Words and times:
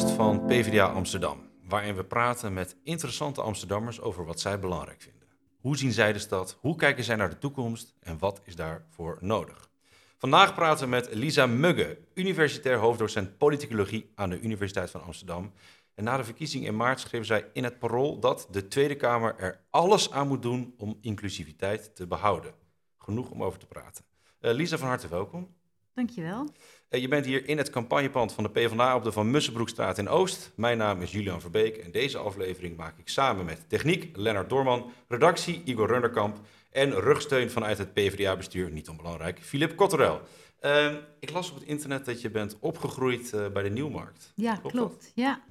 van 0.00 0.46
PvdA 0.46 0.86
Amsterdam, 0.86 1.50
waarin 1.68 1.94
we 1.94 2.04
praten 2.04 2.52
met 2.52 2.76
interessante 2.82 3.40
Amsterdammers 3.40 4.00
over 4.00 4.24
wat 4.24 4.40
zij 4.40 4.58
belangrijk 4.58 5.02
vinden. 5.02 5.28
Hoe 5.60 5.76
zien 5.76 5.92
zij 5.92 6.12
de 6.12 6.18
stad? 6.18 6.58
Hoe 6.60 6.76
kijken 6.76 7.04
zij 7.04 7.16
naar 7.16 7.30
de 7.30 7.38
toekomst? 7.38 7.94
En 8.00 8.18
wat 8.18 8.40
is 8.44 8.56
daarvoor 8.56 9.18
nodig? 9.20 9.70
Vandaag 10.18 10.54
praten 10.54 10.84
we 10.84 10.90
met 10.90 11.14
Lisa 11.14 11.46
Mugge, 11.46 11.98
universitair 12.14 12.78
hoofddocent 12.78 13.38
politicologie 13.38 14.12
aan 14.14 14.30
de 14.30 14.40
Universiteit 14.40 14.90
van 14.90 15.02
Amsterdam. 15.02 15.52
En 15.94 16.04
na 16.04 16.16
de 16.16 16.24
verkiezing 16.24 16.66
in 16.66 16.76
maart 16.76 17.00
schreef 17.00 17.26
zij 17.26 17.50
in 17.52 17.64
het 17.64 17.78
parool 17.78 18.18
dat 18.18 18.48
de 18.50 18.68
Tweede 18.68 18.96
Kamer 18.96 19.34
er 19.38 19.64
alles 19.70 20.10
aan 20.10 20.28
moet 20.28 20.42
doen 20.42 20.74
om 20.76 20.98
inclusiviteit 21.00 21.96
te 21.96 22.06
behouden. 22.06 22.54
Genoeg 22.98 23.30
om 23.30 23.42
over 23.42 23.58
te 23.58 23.66
praten. 23.66 24.04
Uh, 24.40 24.52
Lisa, 24.52 24.76
van 24.76 24.88
harte 24.88 25.08
welkom. 25.08 25.54
Dankjewel. 25.94 26.48
Uh, 26.92 27.00
je 27.00 27.08
bent 27.08 27.26
hier 27.26 27.48
in 27.48 27.58
het 27.58 27.70
campagnepand 27.70 28.32
van 28.32 28.44
de 28.44 28.50
PvdA 28.50 28.96
op 28.96 29.04
de 29.04 29.12
Van 29.12 29.30
Mussenbroekstraat 29.30 29.98
in 29.98 30.08
Oost. 30.08 30.52
Mijn 30.54 30.78
naam 30.78 31.00
is 31.02 31.12
Julian 31.12 31.40
Verbeek 31.40 31.76
en 31.76 31.90
deze 31.90 32.18
aflevering 32.18 32.76
maak 32.76 32.98
ik 32.98 33.08
samen 33.08 33.44
met 33.44 33.68
techniek 33.68 34.16
Lennart 34.16 34.48
Dorman, 34.48 34.90
redactie 35.08 35.62
Igor 35.64 35.88
Runderkamp 35.88 36.38
en 36.70 37.00
rugsteun 37.00 37.50
vanuit 37.50 37.78
het 37.78 37.92
PvdA-bestuur, 37.92 38.70
niet 38.70 38.88
onbelangrijk, 38.88 39.38
Filip 39.42 39.76
Kotterel. 39.76 40.20
Uh, 40.60 40.94
ik 41.20 41.30
las 41.30 41.50
op 41.50 41.54
het 41.54 41.64
internet 41.64 42.04
dat 42.04 42.20
je 42.20 42.30
bent 42.30 42.56
opgegroeid 42.60 43.32
uh, 43.34 43.48
bij 43.48 43.62
de 43.62 43.70
Nieuwmarkt. 43.70 44.32
Ja, 44.34 44.56
klopt. 44.56 44.74
klopt. 44.74 45.12
Ja. 45.14 45.42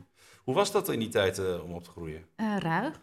Hoe 0.44 0.56
was 0.56 0.72
dat 0.72 0.90
in 0.90 1.00
die 1.00 1.10
tijd 1.10 1.40
uh, 1.40 1.64
om 1.64 1.74
op 1.74 1.84
te 1.84 1.90
groeien? 1.90 2.26
ruig. 2.60 3.00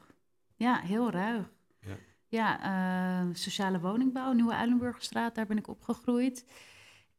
Ja, 0.57 0.80
heel 0.80 1.10
ruig. 1.10 1.51
Ja, 1.80 1.96
ja 2.29 3.32
sociale 3.32 3.80
woningbouw, 3.80 4.32
Nieuwe 4.32 4.55
Uilenburgerstraat, 4.55 5.34
daar 5.34 5.46
ben 5.46 5.59
ik 5.59 5.68
opgegroeid. 5.68 6.45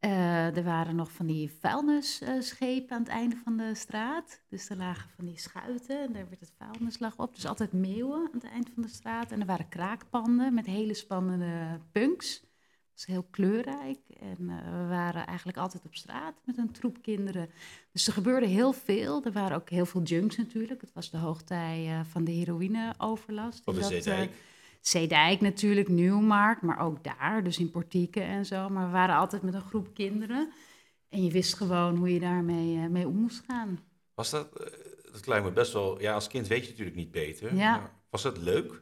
Uh, 0.06 0.58
er 0.58 0.64
waren 0.64 0.96
nog 0.96 1.12
van 1.12 1.26
die 1.26 1.52
vuilnisschepen 1.60 2.96
aan 2.96 3.02
het 3.02 3.12
einde 3.12 3.36
van 3.44 3.58
de 3.58 3.76
straat. 3.76 4.42
Dus 4.50 4.70
er 4.70 4.78
lagen 4.78 5.10
van 5.16 5.26
die 5.26 5.40
schuiten 5.40 6.02
en 6.02 6.14
daar 6.14 6.30
werd 6.30 6.40
het 6.40 6.54
vuilnis 6.58 6.98
op. 7.16 7.36
Dus 7.36 7.46
altijd 7.46 7.74
meeuwen 7.74 8.20
aan 8.20 8.40
het 8.42 8.52
eind 8.52 8.70
van 8.74 8.84
de 8.84 8.90
straat. 8.90 9.32
En 9.32 9.40
er 9.40 9.46
waren 9.46 9.70
kraakpanden 9.70 10.54
met 10.54 10.66
hele 10.66 10.94
spannende 10.94 11.80
punks. 11.92 12.40
Dat 12.40 12.50
was 12.94 13.06
heel 13.06 13.28
kleurrijk. 13.30 14.00
En 14.20 14.38
uh, 14.40 14.82
we 14.82 14.88
waren 14.88 15.28
eigenlijk 15.28 15.58
altijd 15.58 15.86
op 15.86 15.96
straat 15.96 16.36
met 16.46 16.58
een 16.58 16.72
troep 16.72 17.02
kinderen. 17.02 17.50
Dus 17.92 18.08
er 18.08 18.14
gebeurde 18.14 18.48
heel 18.48 18.74
veel. 18.74 19.24
Er 19.24 19.32
waren 19.32 19.58
ook 19.58 19.70
heel 19.70 19.86
veel 19.86 20.02
junks 20.02 20.38
natuurlijk. 20.38 20.82
Het 20.82 20.94
was 20.94 21.10
de 21.10 21.18
hoogtij 21.18 21.86
uh, 21.88 22.00
van 22.04 22.24
de 22.24 22.32
heroïneoverlast. 22.32 23.68
Op 23.68 23.76
de 23.76 23.84
Zeedijk. 23.84 24.32
Zeedijk 24.80 25.42
natuurlijk, 25.42 25.88
Nieuwmarkt, 25.88 26.62
maar 26.62 26.80
ook 26.80 27.04
daar, 27.04 27.44
dus 27.44 27.58
in 27.58 27.72
Portieken 27.72 28.24
en 28.24 28.46
zo. 28.46 28.70
Maar 28.70 28.86
we 28.86 28.92
waren 28.92 29.16
altijd 29.16 29.42
met 29.42 29.54
een 29.54 29.62
groep 29.62 29.94
kinderen. 29.94 30.52
En 31.10 31.24
je 31.24 31.32
wist 31.32 31.54
gewoon 31.54 31.96
hoe 31.96 32.14
je 32.14 32.20
daarmee 32.20 32.76
uh, 32.76 32.88
mee 32.88 33.08
om 33.08 33.16
moest 33.16 33.44
gaan. 33.48 33.80
Was 34.14 34.30
dat, 34.30 34.62
uh, 34.62 34.68
dat 35.12 35.28
lijkt 35.28 35.46
me 35.46 35.52
best 35.52 35.74
wel, 35.74 36.02
ja, 36.02 36.14
als 36.14 36.28
kind 36.28 36.48
weet 36.48 36.64
je 36.64 36.70
natuurlijk 36.70 36.98
niet 36.98 37.12
beter. 37.12 37.56
Ja. 37.56 37.92
Was 38.10 38.22
dat 38.22 38.38
leuk? 38.38 38.82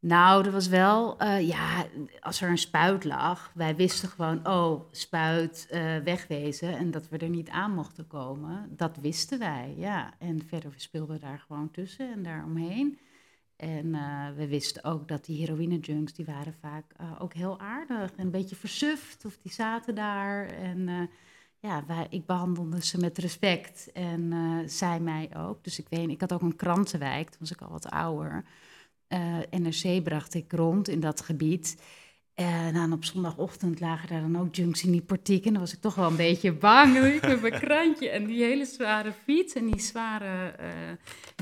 Nou, 0.00 0.46
er 0.46 0.52
was 0.52 0.68
wel, 0.68 1.22
uh, 1.22 1.48
ja, 1.48 1.86
als 2.20 2.40
er 2.40 2.50
een 2.50 2.58
spuit 2.58 3.04
lag, 3.04 3.52
wij 3.54 3.76
wisten 3.76 4.08
gewoon, 4.08 4.48
oh, 4.48 4.92
spuit, 4.92 5.66
wegwezen 6.04 6.76
en 6.76 6.90
dat 6.90 7.08
we 7.08 7.18
er 7.18 7.28
niet 7.28 7.48
aan 7.48 7.74
mochten 7.74 8.06
komen. 8.06 8.76
Dat 8.76 8.96
wisten 8.96 9.38
wij, 9.38 9.74
ja. 9.76 10.14
En 10.18 10.46
verder, 10.46 10.70
we 10.70 10.80
speelden 10.80 11.20
daar 11.20 11.44
gewoon 11.46 11.70
tussen 11.70 12.12
en 12.12 12.22
daaromheen. 12.22 12.98
En 13.58 13.86
uh, 13.86 14.28
we 14.36 14.48
wisten 14.48 14.84
ook 14.84 15.08
dat 15.08 15.24
die 15.24 15.38
heroïne-junks, 15.38 16.12
die 16.12 16.24
waren 16.24 16.54
vaak 16.60 16.84
uh, 17.00 17.22
ook 17.22 17.34
heel 17.34 17.60
aardig. 17.60 18.12
En 18.16 18.24
een 18.24 18.30
beetje 18.30 18.56
versuft, 18.56 19.24
of 19.24 19.38
die 19.42 19.52
zaten 19.52 19.94
daar. 19.94 20.46
En 20.46 20.78
uh, 20.88 21.02
ja, 21.58 21.84
ik 22.10 22.26
behandelde 22.26 22.84
ze 22.84 22.98
met 22.98 23.18
respect. 23.18 23.92
En 23.92 24.32
zij 24.66 25.00
mij 25.00 25.30
ook. 25.36 25.64
Dus 25.64 25.78
ik 25.78 25.86
weet 25.88 26.08
ik 26.08 26.20
had 26.20 26.32
ook 26.32 26.42
een 26.42 26.56
krantenwijk, 26.56 27.28
toen 27.28 27.40
was 27.40 27.50
ik 27.50 27.60
al 27.60 27.70
wat 27.70 27.90
ouder. 27.90 28.44
NRC 29.50 30.02
bracht 30.02 30.34
ik 30.34 30.52
rond 30.52 30.88
in 30.88 31.00
dat 31.00 31.20
gebied. 31.20 31.76
En 32.38 32.74
dan 32.74 32.92
op 32.92 33.04
zondagochtend 33.04 33.80
lagen 33.80 34.08
daar 34.08 34.20
dan 34.20 34.38
ook 34.38 34.54
junks 34.54 34.84
in 34.84 34.90
die 34.90 35.02
portiek. 35.02 35.46
En 35.46 35.52
dan 35.52 35.60
was 35.60 35.72
ik 35.72 35.80
toch 35.80 35.94
wel 35.94 36.06
een 36.06 36.16
beetje 36.16 36.52
bang. 36.52 36.96
ik 36.96 37.26
met 37.26 37.40
mijn 37.40 37.60
krantje 37.66 38.08
en 38.08 38.26
die 38.26 38.42
hele 38.42 38.64
zware 38.64 39.12
fiets 39.24 39.54
en 39.54 39.66
die 39.66 39.80
zware 39.80 40.54
uh, 40.60 40.66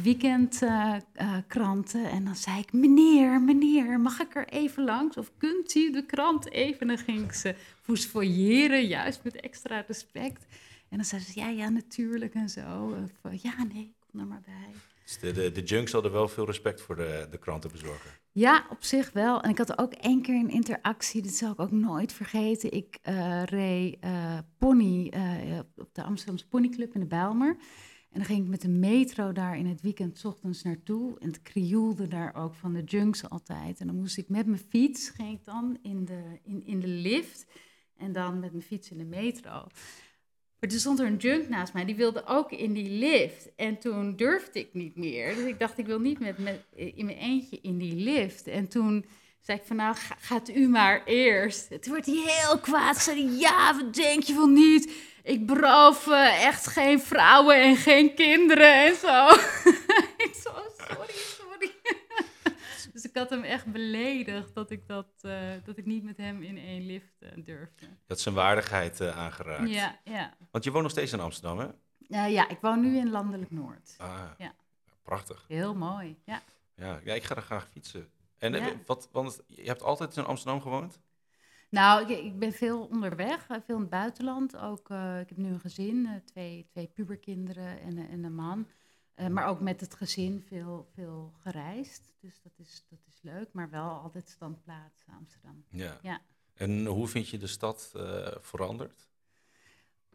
weekendkranten. 0.03 2.01
Uh, 2.01 2.07
uh, 2.07 2.15
en 2.15 2.25
dan 2.25 2.37
zei 2.37 2.59
ik, 2.59 2.73
meneer, 2.73 3.41
meneer, 3.41 4.01
mag 4.01 4.21
ik 4.21 4.35
er 4.35 4.49
even 4.49 4.85
langs? 4.85 5.17
Of 5.17 5.31
kunt 5.39 5.75
u 5.75 5.93
de 5.93 6.07
krant 6.07 6.51
even? 6.51 6.81
En 6.81 6.87
dan 6.87 6.99
ging 6.99 7.25
ik 7.25 7.33
ze 7.33 7.55
fouilleren, 7.83 8.87
juist 8.87 9.21
met 9.23 9.41
extra 9.41 9.85
respect. 9.87 10.47
En 10.89 10.97
dan 10.97 11.05
zei 11.05 11.23
ze, 11.23 11.41
ja, 11.41 11.49
ja, 11.49 11.69
natuurlijk 11.69 12.35
en 12.35 12.49
zo. 12.49 12.97
Of, 13.05 13.43
ja, 13.43 13.65
nee, 13.73 13.95
kom 14.11 14.21
er 14.21 14.27
maar 14.27 14.43
bij. 14.45 14.71
Dus 15.05 15.19
de, 15.19 15.33
de, 15.33 15.53
de 15.53 15.63
junks 15.63 15.93
hadden 15.93 16.13
wel 16.13 16.29
veel 16.29 16.47
respect 16.47 16.81
voor 16.81 16.97
de, 16.97 17.27
de 17.31 17.39
krantenbezorger. 17.39 18.25
Ja, 18.37 18.67
op 18.71 18.85
zich 18.85 19.13
wel. 19.13 19.41
En 19.41 19.51
ik 19.51 19.59
had 19.59 19.79
ook 19.79 19.93
één 19.93 20.23
keer 20.23 20.35
een 20.35 20.51
interactie, 20.51 21.23
dat 21.23 21.33
zal 21.33 21.53
ik 21.53 21.61
ook 21.61 21.71
nooit 21.71 22.13
vergeten. 22.13 22.73
Ik 22.73 22.99
uh, 23.09 23.43
reed 23.43 24.05
uh, 24.05 24.39
pony 24.59 25.13
uh, 25.15 25.59
op 25.77 25.95
de 25.95 26.03
Amsterdamse 26.03 26.49
Ponyclub 26.49 26.95
in 26.95 27.01
de 27.01 27.07
Bijlmer. 27.07 27.57
En 28.11 28.19
dan 28.19 28.25
ging 28.25 28.43
ik 28.43 28.49
met 28.49 28.61
de 28.61 28.69
metro 28.69 29.33
daar 29.33 29.59
in 29.59 29.67
het 29.67 29.81
weekend 29.81 30.25
ochtends 30.25 30.63
naartoe. 30.63 31.19
En 31.19 31.27
het 31.27 31.43
krioelde 31.43 32.09
daar 32.09 32.35
ook 32.35 32.55
van 32.55 32.73
de 32.73 32.83
junks 32.85 33.29
altijd. 33.29 33.81
En 33.81 33.87
dan 33.87 33.97
moest 33.97 34.19
ik 34.19 34.29
met 34.29 34.47
mijn 34.47 34.63
fiets, 34.69 35.09
ging 35.09 35.39
ik 35.39 35.45
dan 35.45 35.79
in 35.83 36.05
de, 36.05 36.39
in, 36.43 36.67
in 36.67 36.81
de 36.81 36.89
lift. 36.89 37.47
En 37.97 38.13
dan 38.13 38.41
met 38.41 38.51
mijn 38.51 38.65
fiets 38.65 38.91
in 38.91 38.99
de 38.99 39.05
metro. 39.05 39.67
Toen 40.69 40.79
stond 40.79 41.01
er 41.01 41.07
een 41.07 41.17
junk 41.17 41.49
naast 41.49 41.73
mij, 41.73 41.85
die 41.85 41.95
wilde 41.95 42.27
ook 42.27 42.53
in 42.53 42.73
die 42.73 42.91
lift. 42.91 43.49
En 43.57 43.79
toen 43.79 44.17
durfde 44.17 44.59
ik 44.59 44.69
niet 44.73 44.97
meer. 44.97 45.35
Dus 45.35 45.45
ik 45.45 45.59
dacht, 45.59 45.79
ik 45.79 45.87
wil 45.87 46.01
niet 46.01 46.19
met, 46.19 46.39
met, 46.39 46.61
in 46.75 47.05
mijn 47.05 47.19
eentje 47.19 47.59
in 47.63 47.79
die 47.79 47.95
lift. 47.95 48.47
En 48.47 48.69
toen 48.69 49.05
zei 49.41 49.59
ik 49.59 49.65
van, 49.67 49.77
nou, 49.77 49.97
gaat 50.21 50.49
u 50.49 50.69
maar 50.69 51.05
eerst. 51.05 51.83
toen 51.83 51.93
werd 51.93 52.07
hij 52.07 52.23
heel 52.27 52.59
kwaad. 52.59 52.97
Zei 52.97 53.39
ja, 53.39 53.77
wat 53.77 53.95
denk 53.95 54.23
je 54.23 54.35
van 54.35 54.53
niet? 54.53 54.93
Ik 55.23 55.47
beroof 55.47 56.09
echt 56.41 56.67
geen 56.67 57.01
vrouwen 57.01 57.57
en 57.57 57.77
geen 57.77 58.15
kinderen 58.15 58.75
en 58.75 58.95
zo. 58.95 59.29
ik 60.27 60.35
zo, 60.43 60.51
sorry, 60.79 61.36
ik 63.09 63.17
had 63.17 63.31
hem 63.31 63.43
echt 63.43 63.67
beledigd 63.73 64.55
dat 64.55 64.71
ik, 64.71 64.87
dat, 64.87 65.09
uh, 65.23 65.51
dat 65.65 65.77
ik 65.77 65.87
niet 65.87 66.05
met 66.05 66.17
hem 66.17 66.43
in 66.43 66.59
één 66.59 66.87
lift 66.87 67.15
uh, 67.21 67.45
durfde. 67.45 67.87
Dat 68.07 68.21
zijn 68.21 68.35
waardigheid 68.35 69.01
uh, 69.01 69.19
aangeraakt. 69.19 69.71
Ja, 69.71 70.01
ja. 70.05 70.35
Want 70.51 70.65
je 70.65 70.71
woont 70.71 70.83
nog 70.83 70.93
steeds 70.93 71.13
in 71.13 71.21
Amsterdam, 71.21 71.59
hè? 71.59 72.27
ja, 72.27 72.49
ik 72.49 72.59
woon 72.61 72.81
nu 72.81 72.97
in 72.97 73.11
Landelijk 73.11 73.51
Noord. 73.51 73.95
Ah, 73.99 74.31
ja. 74.39 74.55
prachtig. 75.03 75.45
Heel 75.49 75.75
mooi, 75.75 76.19
ja. 76.25 76.43
Ja, 76.75 77.01
ja 77.05 77.15
ik 77.15 77.25
ga 77.25 77.37
er 77.37 77.43
graag 77.43 77.69
fietsen. 77.69 78.11
En 78.39 78.53
ja. 78.53 78.73
wat, 78.87 79.09
want 79.13 79.41
je 79.47 79.63
hebt 79.63 79.83
altijd 79.83 80.17
in 80.17 80.25
Amsterdam 80.25 80.61
gewoond? 80.61 81.01
Nou, 81.69 82.13
ik, 82.13 82.25
ik 82.25 82.39
ben 82.39 82.53
veel 82.53 82.85
onderweg, 82.85 83.47
veel 83.47 83.75
in 83.75 83.81
het 83.81 83.91
buitenland. 83.91 84.57
Ook, 84.57 84.91
ik 85.21 85.29
heb 85.29 85.37
nu 85.37 85.49
een 85.49 85.61
gezin, 85.61 86.23
twee, 86.25 86.67
twee 86.71 86.87
puberkinderen 86.95 87.81
en, 87.81 88.09
en 88.09 88.25
een 88.25 88.35
man. 88.35 88.67
Uh, 89.17 89.27
maar 89.27 89.47
ook 89.47 89.61
met 89.61 89.81
het 89.81 89.95
gezin 89.95 90.45
veel, 90.47 90.89
veel 90.95 91.33
gereisd. 91.43 92.13
Dus 92.21 92.41
dat 92.43 92.53
is, 92.57 92.85
dat 92.89 92.99
is 93.09 93.19
leuk, 93.23 93.49
maar 93.53 93.71
wel 93.71 93.89
altijd 93.89 94.29
standplaats 94.29 95.05
Amsterdam. 95.19 95.65
Ja. 95.71 95.99
ja. 96.03 96.21
En 96.55 96.87
hoe 96.87 97.09
vind 97.09 97.29
je 97.29 97.39
de 97.39 97.47
stad 97.47 97.93
uh, 97.97 98.29
veranderd? 98.41 99.09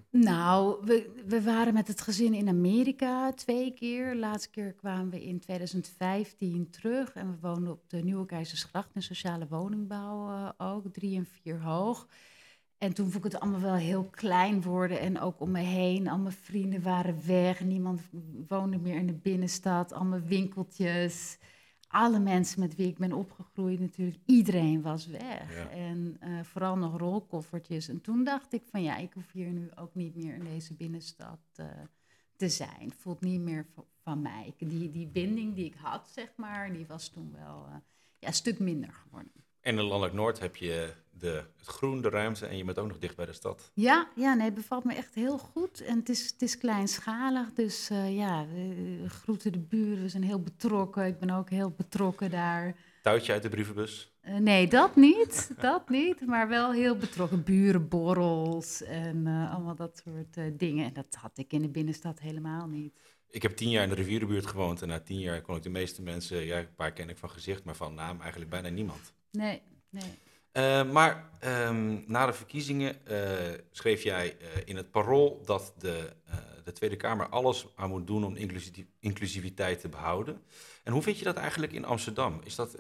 Nou, 0.10 0.86
we, 0.86 1.24
we 1.26 1.42
waren 1.42 1.74
met 1.74 1.88
het 1.88 2.02
gezin 2.02 2.34
in 2.34 2.48
Amerika 2.48 3.34
twee 3.34 3.74
keer. 3.74 4.12
De 4.12 4.20
laatste 4.20 4.50
keer 4.50 4.74
kwamen 4.74 5.10
we 5.10 5.24
in 5.24 5.40
2015 5.40 6.70
terug. 6.70 7.14
En 7.14 7.32
we 7.32 7.48
woonden 7.48 7.72
op 7.72 7.90
de 7.90 8.04
Nieuwe 8.04 8.26
Keizersgracht 8.26 8.96
in 8.96 9.04
sociale 9.04 9.48
woningbouw 9.48 10.30
uh, 10.30 10.50
ook, 10.58 10.94
drie 10.94 11.18
en 11.18 11.26
vier 11.26 11.62
hoog. 11.62 12.08
En 12.82 12.94
toen 12.94 13.12
vond 13.12 13.26
ik 13.26 13.32
het 13.32 13.42
allemaal 13.42 13.60
wel 13.60 13.76
heel 13.76 14.04
klein 14.04 14.62
worden. 14.62 15.00
En 15.00 15.20
ook 15.20 15.40
om 15.40 15.52
me 15.52 15.60
heen, 15.60 16.08
al 16.08 16.18
mijn 16.18 16.36
vrienden 16.36 16.82
waren 16.82 17.28
weg. 17.28 17.64
Niemand 17.64 18.02
woonde 18.48 18.78
meer 18.78 18.96
in 18.96 19.08
de 19.08 19.14
binnenstad. 19.14 19.94
Allemaal 19.94 20.20
winkeltjes. 20.20 21.38
Alle 21.88 22.20
mensen 22.20 22.60
met 22.60 22.76
wie 22.76 22.88
ik 22.88 22.98
ben 22.98 23.14
opgegroeid 23.14 23.80
natuurlijk. 23.80 24.18
Iedereen 24.26 24.82
was 24.82 25.08
weg. 25.08 25.68
En 25.68 26.18
uh, 26.24 26.44
vooral 26.44 26.78
nog 26.78 26.98
rolkoffertjes. 26.98 27.88
En 27.88 28.02
toen 28.02 28.24
dacht 28.24 28.54
ik 28.54 28.64
van 28.66 28.84
ja, 28.84 28.98
ik 28.98 29.14
hoef 29.14 29.32
hier 29.32 29.52
nu 29.52 29.70
ook 29.76 29.96
niet 29.96 30.16
meer 30.16 30.34
in 30.34 30.44
deze 30.44 30.74
binnenstad 30.74 31.40
uh, 31.56 31.66
te 32.36 32.50
zijn. 32.50 32.90
Het 32.90 32.96
voelt 32.96 33.22
niet 33.22 33.42
meer 33.42 33.66
van 34.04 34.22
mij. 34.22 34.54
Die, 34.58 34.92
die 34.92 35.08
binding 35.08 35.56
die 35.56 35.66
ik 35.66 35.76
had, 35.76 36.10
zeg 36.10 36.34
maar, 36.36 36.74
die 36.74 36.86
was 36.88 37.10
toen 37.10 37.32
wel 37.32 37.66
uh, 37.70 37.76
ja, 38.20 38.28
een 38.28 38.34
stuk 38.34 38.60
minder 38.60 38.94
geworden. 38.94 39.32
En 39.60 39.78
in 39.78 39.84
Landelijk 39.84 40.14
Noord 40.14 40.40
heb 40.40 40.56
je 40.56 40.94
de, 41.22 41.44
het 41.58 41.68
groen, 41.68 42.02
de 42.02 42.10
ruimte 42.10 42.46
en 42.46 42.58
je 42.58 42.64
bent 42.64 42.80
ook 42.80 42.88
nog 42.88 43.00
dicht 43.00 43.16
bij 43.16 43.26
de 43.26 43.34
stad. 43.34 43.72
Ja, 43.74 44.08
ja 44.16 44.34
nee, 44.34 44.46
het 44.46 44.54
bevalt 44.54 44.84
me 44.84 44.94
echt 44.94 45.16
heel 45.16 45.38
goed. 45.38 45.82
En 45.82 45.98
het 45.98 46.10
is, 46.10 46.32
het 46.32 46.42
is 46.42 46.58
kleinschalig, 46.58 47.54
dus 47.54 47.90
uh, 47.92 48.16
ja, 48.16 48.46
we 48.48 49.10
groeten 49.10 49.52
de 49.52 49.60
buren, 49.60 50.02
we 50.02 50.10
zijn 50.10 50.24
heel 50.24 50.42
betrokken. 50.42 51.06
Ik 51.06 51.20
ben 51.20 51.30
ook 51.30 51.50
heel 51.50 51.74
betrokken 51.78 52.32
daar. 52.32 52.76
Touwtje 53.02 53.34
uit 53.34 53.44
de 53.44 53.50
brievenbus? 53.50 54.14
Uh, 54.24 54.36
nee, 54.38 54.68
dat 54.68 54.96
niet, 54.96 55.52
dat 55.60 55.90
niet, 55.90 56.26
maar 56.26 56.48
wel 56.48 56.72
heel 56.72 56.96
betrokken. 56.96 57.44
Burenborrels 57.44 58.84
en 58.84 59.26
uh, 59.28 59.54
allemaal 59.54 59.76
dat 59.76 60.02
soort 60.04 60.60
dingen. 60.60 60.86
En 60.86 60.94
dat 60.94 61.16
had 61.16 61.38
ik 61.38 61.54
in 61.54 61.62
de 61.62 61.70
binnenstad 61.70 62.20
helemaal 62.20 62.68
niet. 62.68 63.00
Ik 63.30 63.42
heb 63.42 63.56
tien 63.56 63.70
jaar 63.70 63.84
in 63.84 63.90
de 63.90 63.96
rivierenbuurt 63.96 64.46
gewoond 64.46 64.82
en 64.82 64.88
na 64.88 65.00
tien 65.00 65.20
jaar 65.20 65.42
kon 65.42 65.56
ik 65.56 65.64
de 65.64 65.70
meeste 65.70 66.02
mensen, 66.02 66.46
ja, 66.46 66.58
een 66.58 66.76
paar 66.76 66.94
ken 66.94 67.10
ik 67.10 67.18
van 67.18 67.30
gezicht, 67.30 67.64
maar 67.64 67.76
van 67.76 67.94
naam 67.94 68.22
eigenlijk 68.22 68.52
bijna 68.52 68.70
niemand. 68.70 69.14
Nee, 69.32 69.62
nee. 69.90 70.20
Uh, 70.54 70.92
maar 70.92 71.30
um, 71.68 72.04
na 72.08 72.26
de 72.26 72.34
verkiezingen 72.34 72.96
uh, 73.12 73.18
schreef 73.72 74.04
jij 74.04 74.38
uh, 74.42 74.48
in 74.66 74.76
het 74.76 74.92
parool 74.92 75.42
dat 75.46 75.74
de, 75.78 76.10
de, 76.64 76.72
Tweede 76.72 76.96
Kamer 76.96 77.30
alles 77.30 77.68
aan 77.76 77.90
moet 77.90 78.08
doen 78.08 78.24
om 78.24 78.36
inclusiviteit 79.00 79.80
te 79.80 79.90
behouden. 79.90 80.42
En 80.84 80.94
hoe 80.94 81.02
vind 81.02 81.18
je 81.18 81.24
dat 81.24 81.36
eigenlijk 81.36 81.72
in 81.72 81.86
Amsterdam? 81.86 82.42
Is 82.44 82.56
dat, 82.56 82.78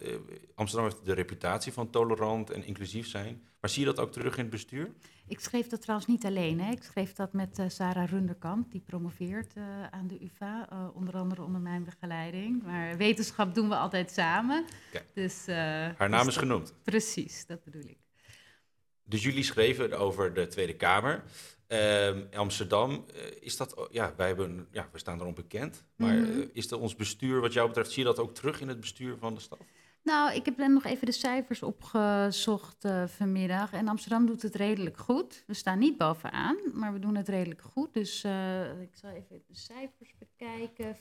Amsterdam 0.55 0.89
heeft 0.89 1.05
de 1.05 1.13
reputatie 1.13 1.73
van 1.73 1.89
tolerant 1.89 2.49
en 2.49 2.63
inclusief 2.63 3.07
zijn, 3.07 3.43
maar 3.61 3.69
zie 3.69 3.79
je 3.79 3.93
dat 3.93 3.99
ook 3.99 4.11
terug 4.11 4.33
in 4.33 4.41
het 4.41 4.49
bestuur? 4.49 4.91
Ik 5.27 5.39
schreef 5.39 5.67
dat 5.67 5.81
trouwens 5.81 6.09
niet 6.09 6.25
alleen. 6.25 6.61
Hè. 6.61 6.71
Ik 6.71 6.83
schreef 6.83 7.13
dat 7.13 7.33
met 7.33 7.63
Sarah 7.67 8.09
Runderkamp, 8.09 8.71
die 8.71 8.81
promoveert 8.81 9.53
aan 9.91 10.07
de 10.07 10.23
UvA, 10.23 10.67
onder 10.93 11.17
andere 11.17 11.43
onder 11.43 11.61
mijn 11.61 11.83
begeleiding. 11.83 12.63
Maar 12.63 12.97
wetenschap 12.97 13.55
doen 13.55 13.69
we 13.69 13.75
altijd 13.75 14.11
samen. 14.11 14.65
Dus, 15.13 15.45
haar 15.45 16.09
naam 16.09 16.25
dus 16.25 16.33
is 16.33 16.37
genoemd. 16.37 16.73
Precies, 16.83 17.45
dat 17.45 17.63
bedoel 17.63 17.85
ik. 17.85 17.99
Dus 19.03 19.23
jullie 19.23 19.43
schreven 19.43 19.93
over 19.97 20.33
de 20.33 20.47
Tweede 20.47 20.75
Kamer. 20.75 21.23
Uh, 21.71 22.09
Amsterdam, 22.33 23.05
uh, 23.15 23.21
is 23.39 23.57
dat, 23.57 23.87
ja, 23.91 24.13
wij 24.17 24.27
hebben, 24.27 24.67
ja, 24.71 24.89
we 24.91 24.99
staan 24.99 25.19
erom 25.19 25.33
bekend. 25.33 25.83
Maar 25.95 26.15
Mhm. 26.15 26.39
uh, 26.39 26.45
is 26.53 26.67
dat 26.67 26.79
ons 26.79 26.95
bestuur, 26.95 27.41
wat 27.41 27.53
jou 27.53 27.67
betreft, 27.67 27.89
zie 27.91 27.99
je 27.99 28.05
dat 28.09 28.19
ook 28.19 28.33
terug 28.35 28.61
in 28.61 28.67
het 28.67 28.79
bestuur 28.79 29.17
van 29.17 29.33
de 29.33 29.39
stad? 29.39 29.59
Nou, 30.03 30.33
ik 30.35 30.45
heb 30.45 30.57
nog 30.57 30.83
even 30.85 31.05
de 31.05 31.11
cijfers 31.11 31.63
opgezocht 31.63 32.85
uh, 32.85 33.07
vanmiddag. 33.07 33.73
En 33.73 33.87
Amsterdam 33.87 34.25
doet 34.25 34.41
het 34.41 34.55
redelijk 34.55 34.97
goed. 34.97 35.43
We 35.47 35.53
staan 35.53 35.79
niet 35.79 35.97
bovenaan, 35.97 36.57
maar 36.73 36.93
we 36.93 36.99
doen 36.99 37.15
het 37.15 37.29
redelijk 37.29 37.61
goed. 37.61 37.93
Dus 37.93 38.23
uh, 38.23 38.81
ik 38.81 38.95
zal 38.95 39.09
even 39.09 39.41
de 39.47 39.55
cijfers 39.55 40.13
bekijken. 40.19 40.95
44,44 40.95 40.99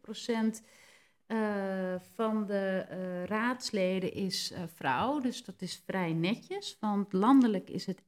procent 0.00 0.62
uh, 1.32 1.94
van 2.14 2.46
de 2.46 2.86
uh, 2.90 3.24
raadsleden 3.24 4.12
is 4.12 4.52
uh, 4.52 4.58
vrouw. 4.74 5.20
Dus 5.20 5.44
dat 5.44 5.62
is 5.62 5.82
vrij 5.86 6.12
netjes. 6.12 6.76
Want 6.80 7.12
landelijk 7.12 7.70
is 7.70 7.86
het 7.86 8.02
31,67 8.02 8.06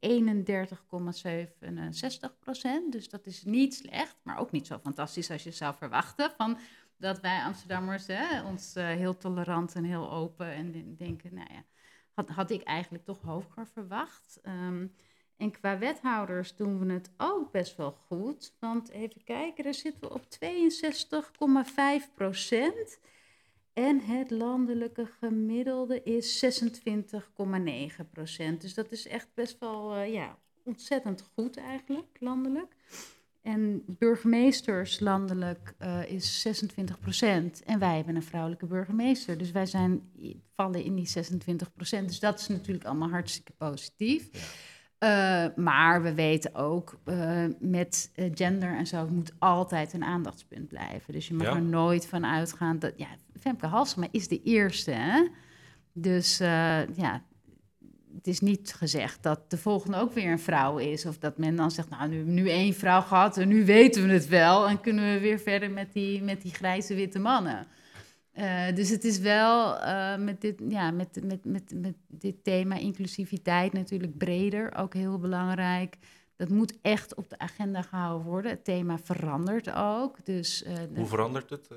procent. 2.39 2.91
Dus 2.91 3.09
dat 3.09 3.25
is 3.25 3.43
niet 3.43 3.75
slecht, 3.75 4.15
maar 4.23 4.37
ook 4.37 4.51
niet 4.51 4.67
zo 4.67 4.77
fantastisch 4.77 5.31
als 5.31 5.43
je 5.43 5.51
zou 5.51 5.75
verwachten. 5.75 6.31
Van 6.37 6.57
dat 6.97 7.19
wij 7.19 7.41
Amsterdammers 7.41 8.07
hè, 8.07 8.43
ons 8.43 8.73
heel 8.73 9.17
tolerant 9.17 9.75
en 9.75 9.83
heel 9.83 10.11
open 10.11 10.51
en 10.51 10.95
denken, 10.97 11.33
nou 11.33 11.47
ja, 11.53 11.63
had, 12.13 12.29
had 12.29 12.51
ik 12.51 12.61
eigenlijk 12.61 13.05
toch 13.05 13.21
hoger 13.21 13.67
verwacht. 13.67 14.39
Um, 14.43 14.93
en 15.37 15.51
qua 15.51 15.77
wethouders 15.77 16.55
doen 16.55 16.79
we 16.79 16.93
het 16.93 17.09
ook 17.17 17.51
best 17.51 17.75
wel 17.75 17.91
goed. 17.91 18.55
Want 18.59 18.89
even 18.89 19.23
kijken, 19.23 19.63
daar 19.63 19.73
zitten 19.73 20.01
we 20.01 20.13
op 20.13 20.25
62,5 22.07 22.13
procent. 22.15 22.99
En 23.75 23.99
het 23.99 24.31
landelijke 24.31 25.05
gemiddelde 25.19 26.03
is 26.03 26.45
26,9 26.45 28.09
procent. 28.11 28.61
Dus 28.61 28.73
dat 28.73 28.91
is 28.91 29.07
echt 29.07 29.27
best 29.33 29.59
wel 29.59 29.95
uh, 29.97 30.13
ja, 30.13 30.37
ontzettend 30.63 31.29
goed 31.33 31.57
eigenlijk, 31.57 32.07
landelijk. 32.19 32.75
En 33.41 33.83
burgemeesters 33.99 34.99
landelijk 34.99 35.73
uh, 35.81 36.11
is 36.11 36.41
26 36.41 36.99
procent. 36.99 37.63
En 37.63 37.79
wij 37.79 37.95
hebben 37.95 38.15
een 38.15 38.23
vrouwelijke 38.23 38.65
burgemeester. 38.65 39.37
Dus 39.37 39.51
wij 39.51 39.65
zijn, 39.65 40.11
vallen 40.55 40.83
in 40.83 40.95
die 40.95 41.07
26 41.07 41.73
procent. 41.73 42.07
Dus 42.07 42.19
dat 42.19 42.39
is 42.39 42.47
natuurlijk 42.47 42.85
allemaal 42.85 43.09
hartstikke 43.09 43.51
positief. 43.57 44.29
Ja. 44.31 44.39
Uh, 44.99 45.55
maar 45.55 46.01
we 46.01 46.13
weten 46.13 46.55
ook, 46.55 46.99
uh, 47.05 47.45
met 47.59 48.11
gender 48.33 48.77
en 48.77 48.87
zo, 48.87 48.97
het 48.97 49.09
moet 49.09 49.33
altijd 49.39 49.93
een 49.93 50.03
aandachtspunt 50.03 50.67
blijven. 50.67 51.13
Dus 51.13 51.27
je 51.27 51.33
mag 51.33 51.47
Ja. 51.47 51.55
er 51.55 51.61
nooit 51.61 52.07
van 52.07 52.25
uitgaan 52.25 52.79
dat, 52.79 52.93
ja, 52.97 53.07
Femke 53.47 53.67
Halsema 53.67 54.07
is 54.11 54.27
de 54.27 54.41
eerste, 54.43 54.91
hè? 54.91 55.27
Dus 55.93 56.37
ja, 56.95 57.23
het 58.15 58.27
is 58.27 58.39
niet 58.39 58.73
gezegd 58.73 59.23
dat 59.23 59.49
de 59.49 59.57
volgende 59.57 59.97
ook 59.97 60.13
weer 60.13 60.31
een 60.31 60.39
vrouw 60.39 60.77
is. 60.77 61.05
Of 61.05 61.17
dat 61.17 61.37
men 61.37 61.55
dan 61.55 61.71
zegt, 61.71 61.89
nou, 61.89 62.09
nu 62.09 62.23
nu 62.23 62.49
één 62.49 62.73
vrouw 62.73 63.01
gehad 63.01 63.37
en 63.37 63.47
nu 63.47 63.65
weten 63.65 64.07
we 64.07 64.13
het 64.13 64.27
wel. 64.27 64.67
En 64.67 64.81
kunnen 64.81 65.13
we 65.13 65.19
weer 65.19 65.39
verder 65.39 65.71
met 65.71 65.93
die, 65.93 66.23
met 66.23 66.41
die 66.41 66.53
grijze 66.53 66.95
witte 66.95 67.19
mannen. 67.19 67.67
Uh, 68.33 68.75
dus 68.75 68.89
het 68.89 69.03
is 69.03 69.19
wel 69.19 69.75
uh, 69.75 70.17
met, 70.17 70.41
dit, 70.41 70.61
ja, 70.67 70.91
met, 70.91 71.19
met, 71.23 71.45
met, 71.45 71.73
met 71.75 71.95
dit 72.07 72.43
thema 72.43 72.75
inclusiviteit 72.75 73.73
natuurlijk 73.73 74.17
breder 74.17 74.75
ook 74.75 74.93
heel 74.93 75.19
belangrijk. 75.19 75.97
Dat 76.35 76.49
moet 76.49 76.77
echt 76.81 77.15
op 77.15 77.29
de 77.29 77.37
agenda 77.37 77.81
gehouden 77.81 78.27
worden. 78.27 78.51
Het 78.51 78.63
thema 78.63 78.97
verandert 78.97 79.73
ook. 79.73 80.25
Dus, 80.25 80.63
uh, 80.63 80.73
de, 80.75 80.89
Hoe 80.95 81.05
verandert 81.05 81.49
het? 81.49 81.69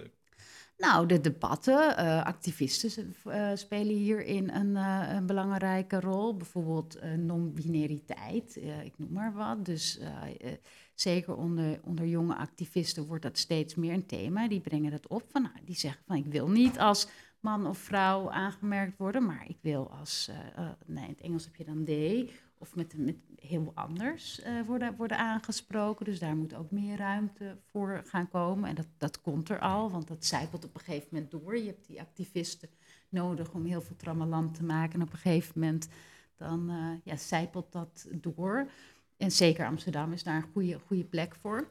Nou, 0.79 1.07
de 1.07 1.21
debatten, 1.21 1.97
activisten 2.25 3.15
spelen 3.55 3.95
hierin 3.95 4.51
een, 4.51 4.77
een, 4.77 5.27
belangrijke 5.27 6.01
rol. 6.01 6.37
Bijvoorbeeld 6.37 6.99
non-binariteit, 7.17 8.57
ik 8.85 8.93
noem 8.97 9.13
maar 9.13 9.33
wat. 9.33 9.65
Dus 9.65 10.01
zeker 10.95 11.37
onder, 11.37 11.81
onder 11.85 12.07
jonge 12.07 12.37
activisten 12.37 13.07
wordt 13.07 13.23
dat 13.23 13.39
steeds 13.39 13.75
meer 13.75 13.93
een 13.93 14.07
thema. 14.07 14.49
Die 14.49 14.61
brengen 14.61 14.91
dat 14.91 15.07
op. 15.07 15.23
Van, 15.31 15.43
nou, 15.43 15.55
die 15.65 15.77
zeggen 15.77 16.03
van 16.07 16.17
ik 16.17 16.27
wil 16.27 16.49
niet 16.49 16.79
als 16.79 17.09
man 17.41 17.67
of 17.67 17.79
vrouw 17.79 18.31
aangemerkt 18.31 18.99
worden, 18.99 19.27
maar 19.27 19.45
ik 19.49 19.59
wil 19.61 19.91
als, 19.91 20.31
nee, 20.87 21.05
in 21.05 21.11
het 21.11 21.21
Engels 21.21 21.45
heb 21.45 21.55
je 21.57 21.65
dan 21.65 21.85
they, 21.85 22.31
of 22.59 22.75
met, 22.75 22.95
met 22.97 23.17
heel 23.41 23.73
anders 23.75 24.41
uh, 24.41 24.67
worden, 24.67 24.97
worden 24.97 25.19
aangesproken. 25.19 26.05
Dus 26.05 26.19
daar 26.19 26.37
moet 26.37 26.55
ook 26.55 26.71
meer 26.71 26.97
ruimte 26.97 27.57
voor 27.71 28.03
gaan 28.07 28.29
komen. 28.29 28.69
En 28.69 28.75
dat, 28.75 28.87
dat 28.99 29.21
komt 29.21 29.49
er 29.49 29.59
al, 29.59 29.91
want 29.91 30.09
dat 30.09 30.25
zijpelt 30.25 30.65
op 30.65 30.75
een 30.75 30.81
gegeven 30.81 31.09
moment 31.11 31.31
door. 31.31 31.59
Je 31.59 31.67
hebt 31.67 31.87
die 31.87 32.01
activisten 32.01 32.69
nodig 33.09 33.53
om 33.53 33.65
heel 33.65 33.83
veel 33.83 33.97
trammeland 33.97 34.55
te 34.55 34.65
maken. 34.65 34.95
En 34.95 35.07
op 35.07 35.13
een 35.13 35.19
gegeven 35.19 35.61
moment 35.61 35.89
dan 36.37 36.71
ja, 37.05 37.17
zijpelt 37.17 37.73
dat 37.73 38.09
door. 38.13 38.71
En 39.17 39.31
zeker 39.31 39.67
Amsterdam 39.67 40.13
is 40.13 40.23
daar 40.23 40.37
een 40.37 40.51
goede, 40.53 40.81
goede 40.87 41.05
plek 41.05 41.35
voor. 41.35 41.69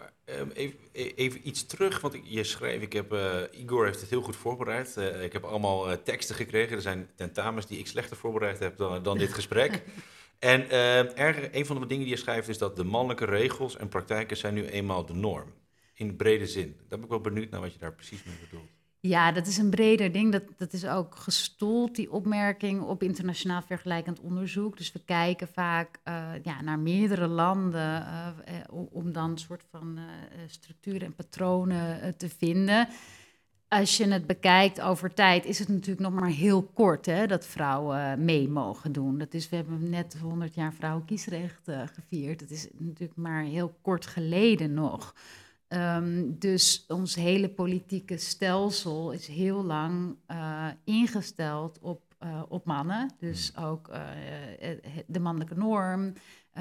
Maar 0.00 0.38
um, 0.38 0.50
even, 0.50 0.78
even, 0.92 1.48
iets 1.48 1.66
terug, 1.66 2.00
want 2.00 2.14
ik, 2.14 2.22
je 2.24 2.44
schreef, 2.44 2.82
ik 2.82 2.92
heb, 2.92 3.12
uh, 3.12 3.42
Igor 3.50 3.84
heeft 3.84 4.00
het 4.00 4.10
heel 4.10 4.22
goed 4.22 4.36
voorbereid. 4.36 4.94
Uh, 4.98 5.22
ik 5.22 5.32
heb 5.32 5.44
allemaal 5.44 5.90
uh, 5.90 5.96
teksten 5.96 6.34
gekregen. 6.34 6.76
Er 6.76 6.82
zijn 6.82 7.10
tentamens 7.14 7.66
die 7.66 7.78
ik 7.78 7.86
slechter 7.86 8.16
voorbereid 8.16 8.58
heb 8.58 8.76
dan, 8.76 9.02
dan 9.02 9.18
dit 9.18 9.32
gesprek. 9.32 9.82
en 10.38 10.70
erg, 11.16 11.52
een 11.52 11.66
van 11.66 11.80
de 11.80 11.86
dingen 11.86 12.04
die 12.04 12.14
je 12.14 12.20
schrijft 12.20 12.48
is 12.48 12.58
dat 12.58 12.76
de 12.76 12.84
mannelijke 12.84 13.24
regels 13.24 13.76
en 13.76 13.88
praktijken 13.88 14.36
zijn 14.36 14.54
nu 14.54 14.66
eenmaal 14.66 15.06
de 15.06 15.14
norm. 15.14 15.52
In 15.94 16.16
brede 16.16 16.46
zin. 16.46 16.76
Daar 16.78 16.88
ben 16.88 17.02
ik 17.02 17.08
wel 17.08 17.20
benieuwd 17.20 17.50
naar 17.50 17.60
wat 17.60 17.72
je 17.72 17.78
daar 17.78 17.94
precies 17.94 18.24
mee 18.24 18.36
bedoelt. 18.40 18.79
Ja, 19.02 19.32
dat 19.32 19.46
is 19.46 19.56
een 19.56 19.70
breder 19.70 20.12
ding. 20.12 20.32
Dat, 20.32 20.42
dat 20.56 20.72
is 20.72 20.86
ook 20.86 21.14
gestoeld, 21.14 21.94
die 21.96 22.12
opmerking, 22.12 22.82
op 22.82 23.02
internationaal 23.02 23.62
vergelijkend 23.62 24.20
onderzoek. 24.20 24.76
Dus 24.76 24.92
we 24.92 25.00
kijken 25.04 25.48
vaak 25.48 26.00
uh, 26.08 26.32
ja, 26.42 26.62
naar 26.62 26.78
meerdere 26.78 27.26
landen 27.26 28.00
uh, 28.00 28.28
uh, 28.48 28.84
om 28.92 29.12
dan 29.12 29.30
een 29.30 29.38
soort 29.38 29.64
van 29.70 29.98
structuren 30.46 31.00
en 31.00 31.14
patronen 31.14 32.16
te 32.16 32.28
vinden. 32.28 32.88
Als 33.68 33.96
je 33.96 34.08
het 34.08 34.26
bekijkt 34.26 34.80
over 34.80 35.14
tijd, 35.14 35.44
is 35.44 35.58
het 35.58 35.68
natuurlijk 35.68 36.00
nog 36.00 36.20
maar 36.20 36.30
heel 36.30 36.62
kort 36.62 37.06
hè, 37.06 37.26
dat 37.26 37.46
vrouwen 37.46 38.24
mee 38.24 38.48
mogen 38.48 38.92
doen. 38.92 39.18
Dat 39.18 39.34
is, 39.34 39.48
we 39.48 39.56
hebben 39.56 39.90
net 39.90 40.16
100 40.22 40.54
jaar 40.54 40.72
vrouwenkiesrecht 40.72 41.70
gevierd. 41.94 42.40
Dat 42.40 42.50
is 42.50 42.68
natuurlijk 42.78 43.18
maar 43.18 43.42
heel 43.42 43.74
kort 43.82 44.06
geleden 44.06 44.74
nog. 44.74 45.14
Um, 45.72 46.38
dus 46.38 46.84
ons 46.88 47.14
hele 47.14 47.48
politieke 47.48 48.16
stelsel 48.16 49.12
is 49.12 49.26
heel 49.26 49.64
lang 49.64 50.16
uh, 50.30 50.68
ingesteld 50.84 51.78
op, 51.78 52.14
uh, 52.22 52.42
op 52.48 52.64
mannen. 52.64 53.10
Dus 53.18 53.56
ook 53.56 53.88
uh, 53.88 54.00
de 55.06 55.20
mannelijke 55.20 55.54
norm. 55.54 56.12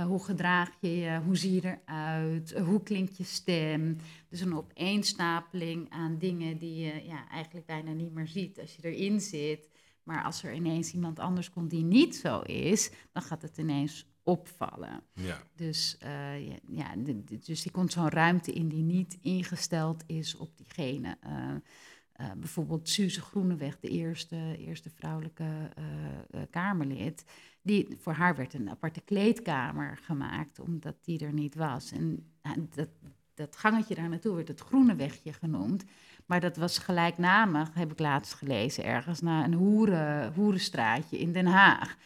hoe 0.07 0.23
gedraag 0.23 0.69
je 0.79 0.97
je? 0.97 1.19
Hoe 1.25 1.37
zie 1.37 1.53
je 1.53 1.77
eruit? 1.85 2.57
hoe 2.57 2.83
klinkt 2.83 3.17
je 3.17 3.23
stem? 3.23 3.97
Dus 4.29 4.41
een 4.41 4.55
opeenstapeling 4.55 5.89
aan 5.89 6.17
dingen 6.17 6.57
die 6.57 6.75
je 6.75 7.05
ja, 7.05 7.29
eigenlijk 7.29 7.65
bijna 7.65 7.91
niet 7.91 8.13
meer 8.13 8.27
ziet 8.27 8.59
als 8.59 8.75
je 8.75 8.91
erin 8.91 9.21
zit. 9.21 9.69
Maar 10.03 10.23
als 10.23 10.43
er 10.43 10.53
ineens 10.53 10.93
iemand 10.93 11.19
anders 11.19 11.49
komt 11.49 11.69
die 11.69 11.83
niet 11.83 12.15
zo 12.15 12.39
is, 12.39 12.91
dan 13.11 13.21
gaat 13.21 13.41
het 13.41 13.57
ineens 13.57 14.07
opvallen. 14.29 15.01
Ja. 15.13 15.41
Dus, 15.55 15.98
uh, 16.03 16.48
ja, 16.67 16.95
dus 17.45 17.62
die 17.62 17.71
komt 17.71 17.91
zo'n 17.91 18.09
ruimte 18.09 18.51
in 18.51 18.67
die 18.67 18.83
niet 18.83 19.17
ingesteld 19.21 20.03
is 20.07 20.36
op 20.36 20.57
diegene. 20.57 21.17
Uh, 21.25 21.31
uh, 22.21 22.31
bijvoorbeeld 22.38 22.89
Suze 22.89 23.21
Groeneweg, 23.21 23.79
de 23.79 23.89
eerste, 23.89 24.55
eerste 24.57 24.89
vrouwelijke 24.89 25.45
Kamerlid. 26.50 27.25
Die, 27.62 27.88
voor 28.00 28.13
haar 28.13 28.36
werd 28.36 28.53
een 28.53 28.69
aparte 28.69 29.01
kleedkamer 29.01 29.98
gemaakt, 30.01 30.59
omdat 30.59 30.95
die 31.01 31.19
er 31.19 31.33
niet 31.33 31.55
was. 31.55 31.91
En 31.91 32.31
dat, 32.75 32.89
dat 33.33 33.55
gangetje 33.55 33.95
daar 33.95 34.09
naartoe 34.09 34.36
werd 34.36 34.48
het 34.48 34.59
Groenewegje 34.59 35.33
genoemd. 35.33 35.83
Maar 36.25 36.39
dat 36.39 36.57
was 36.57 36.77
gelijknamig, 36.77 37.74
heb 37.74 37.91
ik 37.91 38.00
laatst 38.00 38.33
gelezen, 38.33 38.83
ergens 38.83 39.21
naar 39.21 39.43
een 39.43 39.53
hoeren, 39.53 40.33
hoerenstraatje 40.33 41.19
in 41.19 41.31
Den 41.31 41.45
Haag. 41.45 41.98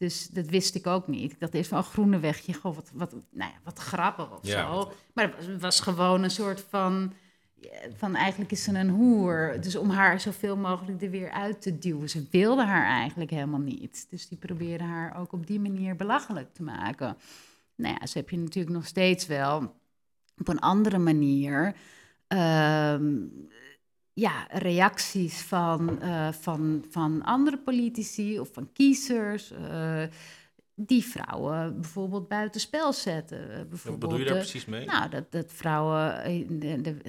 Dus 0.00 0.28
dat 0.28 0.46
wist 0.46 0.74
ik 0.74 0.86
ook 0.86 1.08
niet. 1.08 1.34
Dat 1.38 1.54
is 1.54 1.68
van 1.68 1.78
een 1.78 1.84
groene 1.84 2.18
wegje, 2.18 2.54
goh, 2.54 2.74
wat, 2.74 2.90
wat, 2.94 3.12
nou 3.12 3.50
ja, 3.50 3.58
wat 3.64 3.78
grappig 3.78 4.38
of 4.38 4.46
zo. 4.46 4.92
Maar 5.12 5.34
het 5.36 5.60
was, 5.60 5.80
gewoon 5.80 6.22
een 6.22 6.30
soort 6.30 6.64
van, 6.68 7.12
van, 7.96 8.14
eigenlijk 8.14 8.50
is 8.50 8.64
ze 8.64 8.78
een 8.78 8.88
hoer. 8.88 9.56
Dus 9.60 9.76
om 9.76 9.90
haar 9.90 10.20
zoveel 10.20 10.56
mogelijk 10.56 11.02
er 11.02 11.10
weer 11.10 11.30
uit 11.30 11.62
te 11.62 11.78
duwen. 11.78 12.08
Ze 12.08 12.26
wilde 12.30 12.64
haar 12.64 12.86
eigenlijk 12.86 13.30
helemaal 13.30 13.60
niet. 13.60 14.06
Dus 14.10 14.28
die 14.28 14.38
probeerde 14.38 14.84
haar 14.84 15.18
ook 15.18 15.32
op 15.32 15.46
die 15.46 15.60
manier 15.60 15.96
belachelijk 15.96 16.54
te 16.54 16.62
maken. 16.62 17.16
Nou 17.76 17.96
ja, 18.00 18.06
ze 18.06 18.18
heb 18.18 18.30
je 18.30 18.38
natuurlijk 18.38 18.74
nog 18.74 18.86
steeds 18.86 19.26
wel 19.26 19.74
op 20.38 20.48
een 20.48 20.60
andere 20.60 20.98
manier... 20.98 21.74
Ehm, 22.26 23.24
ja, 24.12 24.46
reacties 24.50 25.42
van, 25.42 25.98
uh, 26.02 26.32
van, 26.32 26.84
van 26.90 27.22
andere 27.22 27.58
politici 27.58 28.40
of 28.40 28.48
van 28.52 28.72
kiezers. 28.72 29.52
Uh, 29.52 30.02
die 30.74 31.04
vrouwen 31.04 31.80
bijvoorbeeld 31.80 32.28
buitenspel 32.28 32.92
zetten. 32.92 33.46
Bijvoorbeeld, 33.46 33.84
Wat 33.84 33.98
bedoel 33.98 34.18
je 34.18 34.24
daar 34.24 34.34
precies 34.34 34.64
mee? 34.64 34.86
Nou, 34.86 35.10
dat, 35.10 35.32
dat 35.32 35.52
vrouwen, 35.52 36.38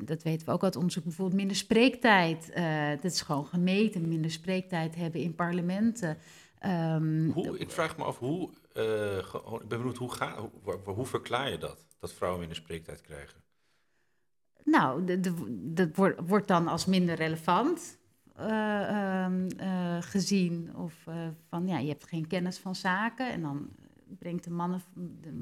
dat 0.05 0.24
weten 0.24 0.46
we 0.46 0.51
ook 0.51 0.63
uit 0.63 0.75
onderzoek, 0.75 1.03
bijvoorbeeld 1.03 1.38
minder 1.38 1.55
spreektijd. 1.55 2.51
Uh, 2.55 2.89
dat 2.89 3.12
is 3.12 3.22
gewoon 3.22 3.46
gemeten, 3.46 4.08
minder 4.08 4.31
spreektijd 4.31 4.96
hebben 4.96 5.22
in 5.22 5.36
parlementen. 5.36 6.17
Um, 6.65 7.31
hoe, 7.31 7.58
ik 7.60 7.72
vraag 7.72 7.98
me 7.98 8.03
af, 8.03 8.17
hoe, 8.17 8.50
ik 9.62 9.67
ben 9.67 9.77
benieuwd, 9.77 9.98
hoe, 9.98 10.12
ga, 10.12 10.36
hoe, 10.63 10.77
hoe 10.84 11.05
verklaar 11.05 11.50
je 11.50 11.58
dat? 11.58 11.86
Dat 12.00 12.13
vrouwen 12.13 12.39
minder 12.39 12.58
spreektijd 12.58 13.01
krijgen? 13.01 13.41
Nou, 14.63 15.20
dat 15.50 15.89
wordt 16.25 16.48
dan 16.48 16.68
als 16.68 16.86
minder 16.86 17.15
relevant 17.15 18.00
uh, 18.39 18.48
uh, 18.48 19.25
uh, 19.62 19.98
gezien. 20.00 20.75
Of 20.75 20.94
eh, 21.06 21.15
van 21.50 21.68
ja, 21.68 21.77
je 21.77 21.89
hebt 21.89 22.08
geen 22.08 22.27
kennis 22.27 22.58
van 22.58 22.75
zaken. 22.75 23.32
En 23.32 23.41
dan 23.41 23.70
brengt 24.20 24.44
de 24.44 24.50
mannen 24.50 24.82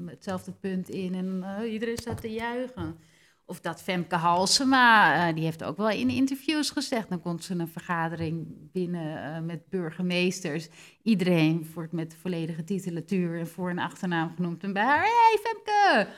hetzelfde 0.06 0.52
punt 0.52 0.88
in 0.88 1.14
en 1.14 1.42
eh, 1.42 1.72
iedereen 1.72 1.96
staat 1.96 2.20
te 2.20 2.32
juichen. 2.32 2.98
Of 3.44 3.60
dat 3.60 3.82
Femke 3.82 4.14
Halsema, 4.14 5.32
die 5.32 5.44
heeft 5.44 5.64
ook 5.64 5.76
wel 5.76 5.90
in 5.90 6.10
interviews 6.10 6.70
gezegd. 6.70 7.08
Dan 7.08 7.20
komt 7.20 7.44
ze 7.44 7.54
een 7.54 7.68
vergadering 7.68 8.46
binnen 8.72 9.46
met 9.46 9.68
burgemeesters. 9.68 10.68
Iedereen 11.02 11.70
wordt 11.74 11.92
met 11.92 12.10
de 12.10 12.16
volledige 12.16 12.64
titulatuur 12.64 13.38
en 13.38 13.48
voor- 13.48 13.70
en 13.70 13.78
achternaam 13.78 14.32
genoemd. 14.34 14.62
En 14.62 14.72
bij 14.72 14.82
haar, 14.82 15.02
hey 15.02 15.38
Femke! 15.42 16.08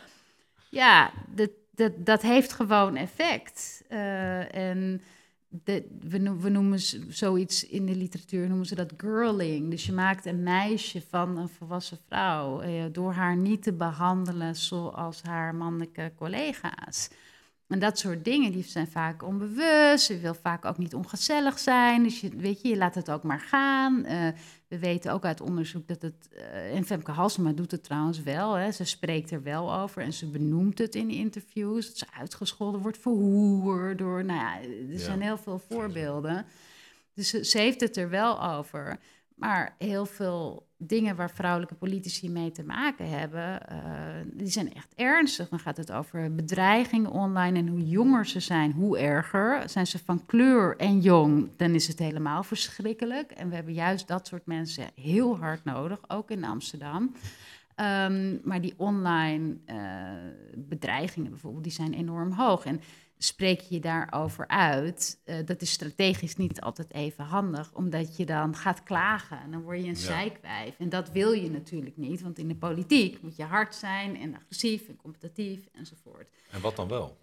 Ja, 0.71 1.13
dat, 1.35 1.51
dat, 1.75 1.93
dat 1.99 2.23
heeft 2.23 2.53
gewoon 2.53 2.97
effect. 2.97 3.85
Uh, 3.91 4.55
en 4.55 5.03
de, 5.49 5.87
we, 6.01 6.37
we, 6.39 6.49
noemen 6.49 6.79
zoiets 7.09 7.67
in 7.67 7.87
de 7.87 7.97
literatuur, 7.97 8.49
noemen 8.49 8.67
ze 8.67 8.75
dat 8.75 8.93
girling. 8.97 9.71
Dus 9.71 9.87
je 9.87 9.93
maakt 9.93 10.27
een 10.27 10.43
meisje 10.43 11.03
van 11.09 11.39
een 11.39 11.49
volwassen 11.49 11.99
vrouw 12.07 12.63
uh, 12.63 12.85
door 12.93 13.13
haar 13.13 13.37
niet 13.37 13.63
te 13.63 13.73
behandelen 13.73 14.57
zoals 14.57 15.23
haar 15.23 15.55
mannelijke 15.55 16.13
collega's. 16.17 17.11
En 17.69 17.79
dat 17.79 17.99
soort 17.99 18.25
dingen, 18.25 18.53
die 18.53 18.63
zijn 18.63 18.89
vaak 18.89 19.23
onbewust. 19.23 20.05
Ze 20.05 20.19
wil 20.19 20.35
vaak 20.35 20.65
ook 20.65 20.79
niet 20.79 20.95
ongezellig 20.95 21.59
zijn. 21.59 22.03
Dus 22.03 22.21
je, 22.21 22.29
weet 22.37 22.63
je, 22.63 22.69
je 22.69 22.77
laat 22.77 22.95
het 22.95 23.11
ook 23.11 23.23
maar 23.23 23.41
gaan. 23.41 24.05
Uh, 24.07 24.29
we 24.73 24.79
weten 24.79 25.13
ook 25.13 25.25
uit 25.25 25.41
onderzoek 25.41 25.89
dat 25.89 26.03
het... 26.03 26.29
Uh, 26.33 26.77
en 26.77 26.85
Femke 26.85 27.11
Halsema 27.11 27.53
doet 27.53 27.71
het 27.71 27.85
trouwens 27.85 28.23
wel. 28.23 28.55
Hè. 28.55 28.73
Ze 28.73 28.85
spreekt 28.85 29.31
er 29.31 29.43
wel 29.43 29.75
over 29.75 30.03
en 30.03 30.13
ze 30.13 30.27
benoemt 30.27 30.79
het 30.79 30.95
in 30.95 31.11
interviews. 31.11 31.87
Dat 31.87 31.99
ze 31.99 32.07
uitgescholden 32.19 32.81
wordt 32.81 32.99
voor 32.99 33.13
hoer. 33.13 33.97
Door, 33.97 34.25
nou 34.25 34.41
ja, 34.41 34.61
er 34.93 34.99
zijn 34.99 35.21
heel 35.21 35.37
veel 35.37 35.59
voorbeelden. 35.59 36.47
Dus 37.15 37.29
ze, 37.29 37.45
ze 37.45 37.59
heeft 37.59 37.81
het 37.81 37.97
er 37.97 38.09
wel 38.09 38.43
over. 38.43 38.99
Maar 39.35 39.75
heel 39.79 40.07
veel 40.07 40.67
dingen 40.87 41.17
waar 41.17 41.31
vrouwelijke 41.31 41.75
politici 41.75 42.31
mee 42.31 42.51
te 42.51 42.63
maken 42.63 43.09
hebben, 43.09 43.61
uh, 43.73 43.79
die 44.33 44.51
zijn 44.51 44.75
echt 44.75 44.93
ernstig. 44.97 45.49
Dan 45.49 45.59
gaat 45.59 45.77
het 45.77 45.93
over 45.93 46.35
bedreigingen 46.35 47.11
online 47.11 47.59
en 47.59 47.69
hoe 47.69 47.89
jonger 47.89 48.27
ze 48.27 48.41
zijn, 48.41 48.73
hoe 48.73 48.99
erger. 48.99 49.69
Zijn 49.69 49.87
ze 49.87 49.99
van 50.05 50.27
kleur 50.27 50.77
en 50.77 51.01
jong, 51.01 51.49
dan 51.57 51.75
is 51.75 51.89
het 51.89 51.99
helemaal 51.99 52.43
verschrikkelijk. 52.43 53.31
En 53.31 53.49
we 53.49 53.55
hebben 53.55 53.75
juist 53.75 54.09
dat 54.09 54.27
soort 54.27 54.47
mensen 54.47 54.85
heel 54.95 55.39
hard 55.39 55.65
nodig, 55.65 55.99
ook 56.09 56.31
in 56.31 56.45
Amsterdam. 56.45 57.13
Um, 57.77 58.41
maar 58.45 58.61
die 58.61 58.75
online 58.77 59.57
uh, 59.67 59.77
bedreigingen 60.57 61.31
bijvoorbeeld, 61.31 61.65
die 61.65 61.73
zijn 61.73 61.95
enorm 61.95 62.33
hoog. 62.33 62.65
En 62.65 62.81
spreek 63.25 63.61
je 63.61 63.75
je 63.75 63.81
daarover 63.81 64.49
uit, 64.49 65.21
uh, 65.25 65.37
dat 65.45 65.63
is 65.63 65.73
strategisch 65.73 66.37
niet 66.37 66.61
altijd 66.61 66.93
even 66.93 67.25
handig, 67.25 67.73
omdat 67.75 68.17
je 68.17 68.27
dan 68.27 68.57
gaat 68.57 68.83
klagen 68.83 69.41
en 69.41 69.51
dan 69.51 69.63
word 69.63 69.79
je 69.79 69.85
een 69.85 69.91
ja. 69.91 69.95
zeikwijf. 69.95 70.79
En 70.79 70.89
dat 70.89 71.11
wil 71.11 71.33
je 71.33 71.51
natuurlijk 71.51 71.97
niet, 71.97 72.23
want 72.23 72.39
in 72.39 72.49
de 72.49 72.55
politiek 72.55 73.23
moet 73.23 73.37
je 73.37 73.45
hard 73.45 73.75
zijn 73.75 74.21
en 74.21 74.35
agressief 74.35 74.89
en 74.89 74.97
competitief 74.97 75.69
enzovoort. 75.73 76.31
En 76.51 76.61
wat 76.61 76.77
dan 76.77 76.89
wel? 76.89 77.17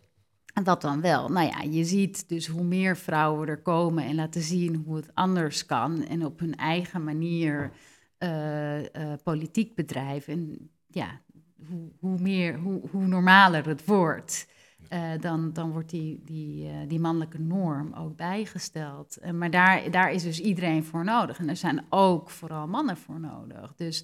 En 0.54 0.64
wat 0.64 0.82
dan 0.82 1.02
wel? 1.02 1.30
Nou 1.30 1.48
ja, 1.48 1.62
je 1.62 1.84
ziet 1.84 2.30
dus 2.30 2.48
hoe 2.48 2.64
meer 2.64 2.98
vrouwen 2.98 3.48
er 3.48 3.62
komen 3.62 4.04
en 4.04 4.16
laten 4.16 4.42
zien 4.42 4.76
hoe 4.86 4.96
het 4.96 5.10
anders 5.14 5.66
kan 5.66 6.06
en 6.06 6.26
op 6.26 6.40
hun 6.40 6.56
eigen 6.56 7.04
manier 7.04 7.72
uh, 8.20 8.80
uh, 8.80 8.86
politiek 9.24 9.76
bedrijven. 9.76 10.34
En 10.34 10.70
ja, 10.88 11.22
hoe, 11.68 11.92
hoe, 12.00 12.20
meer, 12.20 12.58
hoe, 12.58 12.82
hoe 12.92 13.08
normaler 13.08 13.68
het 13.68 13.86
wordt. 13.86 14.48
Uh, 14.94 15.12
dan, 15.20 15.54
dan 15.54 15.72
wordt 15.72 15.90
die, 15.90 16.22
die, 16.26 16.66
uh, 16.66 16.76
die 16.88 17.00
mannelijke 17.00 17.40
norm 17.40 17.94
ook 17.94 18.16
bijgesteld. 18.16 19.18
Uh, 19.22 19.32
maar 19.32 19.52
daar, 19.52 19.92
daar 19.92 20.12
is 20.12 20.24
dus 20.24 20.40
iedereen 20.40 20.84
voor 20.84 21.04
nodig. 21.04 21.40
En 21.40 21.50
er 21.50 21.56
zijn 21.56 21.86
ook 21.90 22.30
vooral 22.30 22.68
mannen 22.68 22.98
voor 22.98 23.20
nodig. 23.20 23.76
Dus 23.76 24.04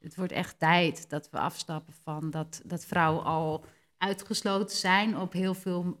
het 0.00 0.16
wordt 0.16 0.32
echt 0.32 0.58
tijd 0.58 1.10
dat 1.10 1.28
we 1.30 1.38
afstappen 1.38 1.94
van 2.02 2.30
dat, 2.30 2.62
dat 2.64 2.84
vrouwen 2.84 3.24
al 3.24 3.64
uitgesloten 3.98 4.76
zijn 4.76 5.18
op 5.18 5.32
heel 5.32 5.54
veel 5.54 5.98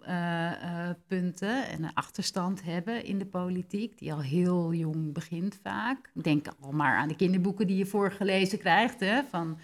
punten 1.06 1.68
en 1.68 1.82
een 1.82 1.94
achterstand 1.94 2.62
hebben 2.62 3.04
in 3.04 3.18
de 3.18 3.26
politiek, 3.26 3.98
die 3.98 4.12
al 4.12 4.20
heel 4.20 4.72
jong 4.72 5.12
begint 5.12 5.58
vaak. 5.62 6.10
Denk 6.14 6.46
al 6.60 6.72
maar 6.72 6.96
aan 6.96 7.08
de 7.08 7.16
kinderboeken 7.16 7.66
die 7.66 7.76
je 7.76 7.86
voorgelezen 7.86 8.58
krijgt, 8.58 9.00
hè, 9.00 9.22
van 9.30 9.58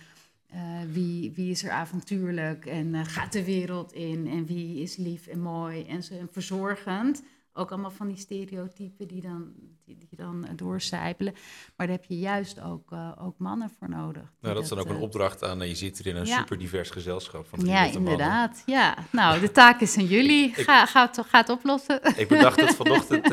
uh, 0.57 0.63
wie, 0.93 1.33
wie 1.35 1.51
is 1.51 1.65
er 1.65 1.71
avontuurlijk 1.71 2.67
en 2.67 2.95
uh, 2.95 3.01
gaat 3.05 3.33
de 3.33 3.45
wereld 3.45 3.93
in 3.93 4.27
en 4.27 4.47
wie 4.47 4.81
is 4.81 4.97
lief 4.97 5.27
en 5.27 5.41
mooi 5.41 5.85
en, 5.85 6.03
zo, 6.03 6.15
en 6.15 6.29
verzorgend. 6.31 7.23
Ook 7.53 7.71
allemaal 7.71 7.91
van 7.91 8.09
die 8.09 8.17
stereotypen 8.17 9.09
die 9.09 9.21
dan, 9.21 9.53
die, 9.85 9.99
die 9.99 10.19
dan 10.19 10.49
doorcijpelen. 10.57 11.33
Maar 11.77 11.87
daar 11.87 11.97
heb 11.97 12.05
je 12.05 12.19
juist 12.19 12.61
ook, 12.61 12.93
uh, 12.93 13.13
ook 13.19 13.39
mannen 13.39 13.71
voor 13.79 13.89
nodig. 13.89 14.33
Nou, 14.41 14.55
dat 14.55 14.63
is 14.63 14.69
dan 14.69 14.79
ook 14.79 14.89
een 14.89 14.97
opdracht 14.97 15.45
aan. 15.45 15.69
Je 15.69 15.75
zit 15.75 15.99
hier 15.99 16.07
in 16.07 16.17
een 16.21 16.27
ja. 16.27 16.39
super 16.39 16.59
divers 16.59 16.91
gezelschap 16.91 17.47
van 17.49 17.61
Ja, 17.61 17.85
inderdaad. 17.85 18.63
Mannen. 18.67 18.85
Ja, 18.85 18.97
nou, 19.13 19.41
de 19.47 19.51
taak 19.51 19.81
is 19.81 19.97
aan 19.97 20.07
jullie. 20.07 20.49
Ik, 20.49 20.57
ga, 20.57 20.87
ga, 20.87 21.07
het, 21.07 21.27
ga 21.27 21.39
het 21.39 21.49
oplossen. 21.49 22.01
Ik 22.23 22.29
bedacht 22.29 22.61
het 22.61 22.75
vanochtend, 22.83 23.27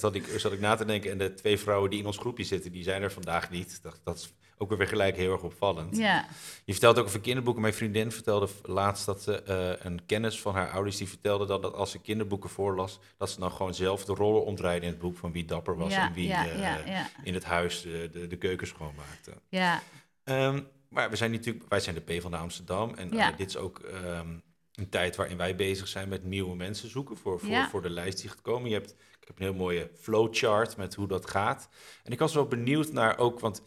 zat, 0.00 0.14
ik, 0.14 0.26
zat 0.36 0.52
ik 0.52 0.60
na 0.60 0.74
te 0.74 0.84
denken. 0.84 1.10
En 1.10 1.18
de 1.18 1.34
twee 1.34 1.58
vrouwen 1.58 1.90
die 1.90 1.98
in 1.98 2.06
ons 2.06 2.18
groepje 2.18 2.44
zitten, 2.44 2.72
die 2.72 2.82
zijn 2.82 3.02
er 3.02 3.12
vandaag 3.12 3.50
niet. 3.50 3.82
Dat, 3.82 4.00
dat 4.04 4.16
is 4.16 4.32
ook 4.62 4.78
weer 4.78 4.86
gelijk 4.86 5.16
heel 5.16 5.32
erg 5.32 5.42
opvallend. 5.42 5.96
Ja. 5.96 6.26
Je 6.64 6.72
vertelt 6.72 6.98
ook 6.98 7.06
over 7.06 7.20
kinderboeken. 7.20 7.62
Mijn 7.62 7.74
vriendin 7.74 8.12
vertelde 8.12 8.48
laatst 8.62 9.06
dat 9.06 9.22
ze 9.22 9.42
uh, 9.48 9.84
een 9.86 10.06
kennis 10.06 10.40
van 10.40 10.54
haar 10.54 10.70
ouders 10.70 10.96
die 10.96 11.08
vertelde 11.08 11.46
dat, 11.46 11.62
dat 11.62 11.74
als 11.74 11.90
ze 11.90 11.98
kinderboeken 11.98 12.50
voorlas, 12.50 12.98
dat 13.16 13.30
ze 13.30 13.40
dan 13.40 13.52
gewoon 13.52 13.74
zelf 13.74 14.04
de 14.04 14.14
rollen 14.14 14.44
omdraaide 14.44 14.86
in 14.86 14.92
het 14.92 15.00
boek 15.00 15.16
van 15.16 15.32
wie 15.32 15.44
dapper 15.44 15.76
was 15.76 15.92
ja, 15.92 16.06
en 16.06 16.12
wie 16.12 16.28
ja, 16.28 16.46
uh, 16.46 16.86
ja, 16.86 17.10
in 17.22 17.34
het 17.34 17.44
huis 17.44 17.82
de, 17.82 18.08
de, 18.12 18.26
de 18.26 18.36
keuken 18.36 18.66
schoonmaakte. 18.66 19.32
Ja. 19.48 19.82
Um, 20.24 20.66
maar 20.88 21.10
we 21.10 21.16
zijn 21.16 21.30
natuurlijk, 21.30 21.64
wij 21.68 21.80
zijn 21.80 21.94
de 21.94 22.18
P 22.18 22.22
van 22.22 22.30
de 22.30 22.36
Amsterdam 22.36 22.94
en 22.94 23.14
uh, 23.14 23.36
dit 23.36 23.48
is 23.48 23.56
ook 23.56 23.80
um, 24.04 24.42
een 24.74 24.88
tijd 24.88 25.16
waarin 25.16 25.36
wij 25.36 25.56
bezig 25.56 25.88
zijn 25.88 26.08
met 26.08 26.24
nieuwe 26.24 26.56
mensen 26.56 26.90
zoeken 26.90 27.16
voor, 27.16 27.40
voor, 27.40 27.66
voor 27.70 27.82
de 27.82 27.90
lijst 27.90 28.20
die 28.20 28.30
gaat 28.30 28.40
komen. 28.42 28.68
Je 28.68 28.74
hebt, 28.74 28.90
ik 29.20 29.26
heb 29.26 29.38
een 29.38 29.44
heel 29.44 29.54
mooie 29.54 29.90
flowchart 30.00 30.76
met 30.76 30.94
hoe 30.94 31.06
dat 31.06 31.30
gaat. 31.30 31.68
En 32.02 32.12
ik 32.12 32.18
was 32.18 32.34
wel 32.34 32.46
benieuwd 32.46 32.92
naar 32.92 33.18
ook, 33.18 33.40
want 33.40 33.62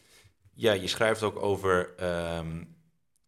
ja, 0.56 0.72
je 0.72 0.88
schrijft 0.88 1.24
ook 1.24 1.42
over 1.42 1.94
um, 2.38 2.76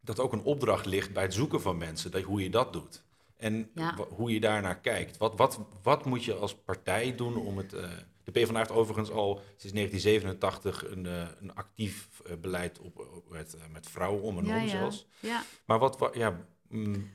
dat 0.01 0.19
ook 0.19 0.34
een 0.34 0.43
opdracht 0.43 0.86
ligt 0.86 1.13
bij 1.13 1.24
het 1.24 1.34
zoeken 1.34 1.62
van 1.62 1.77
mensen, 1.77 2.12
dat, 2.12 2.22
hoe 2.22 2.43
je 2.43 2.50
dat 2.50 2.74
doet. 2.74 3.03
En 3.38 3.69
ja. 3.75 3.96
hoe 4.10 4.34
je 4.34 4.39
daarnaar 4.39 4.79
kijkt. 4.79 5.17
Wat, 5.17 5.38
wat, 5.38 5.60
wat 5.84 6.05
moet 6.05 6.24
je 6.24 6.34
als 6.34 6.55
partij 6.55 7.15
doen 7.15 7.36
om 7.36 7.57
het. 7.57 7.74
Uh, 7.74 7.89
de 8.24 8.31
PvdA 8.31 8.57
heeft 8.57 8.72
overigens 8.72 9.12
al 9.12 9.41
sinds 9.57 9.75
1987 9.75 10.91
een, 10.91 11.05
uh, 11.05 11.27
een 11.39 11.55
actief 11.55 12.10
uh, 12.27 12.34
beleid 12.38 12.79
op, 12.79 13.00
op 13.00 13.29
met, 13.29 13.57
met 13.72 13.89
vrouwen 13.89 14.22
om 14.22 14.38
en 14.38 14.46
ja, 14.46 14.55
om 14.55 14.62
ja. 14.62 14.67
zelfs. 14.67 15.07
Ja. 15.19 15.43
Maar 15.65 15.79
wat, 15.79 15.98
wat 15.98 16.15
ja. 16.15 16.46
Mm, 16.67 17.10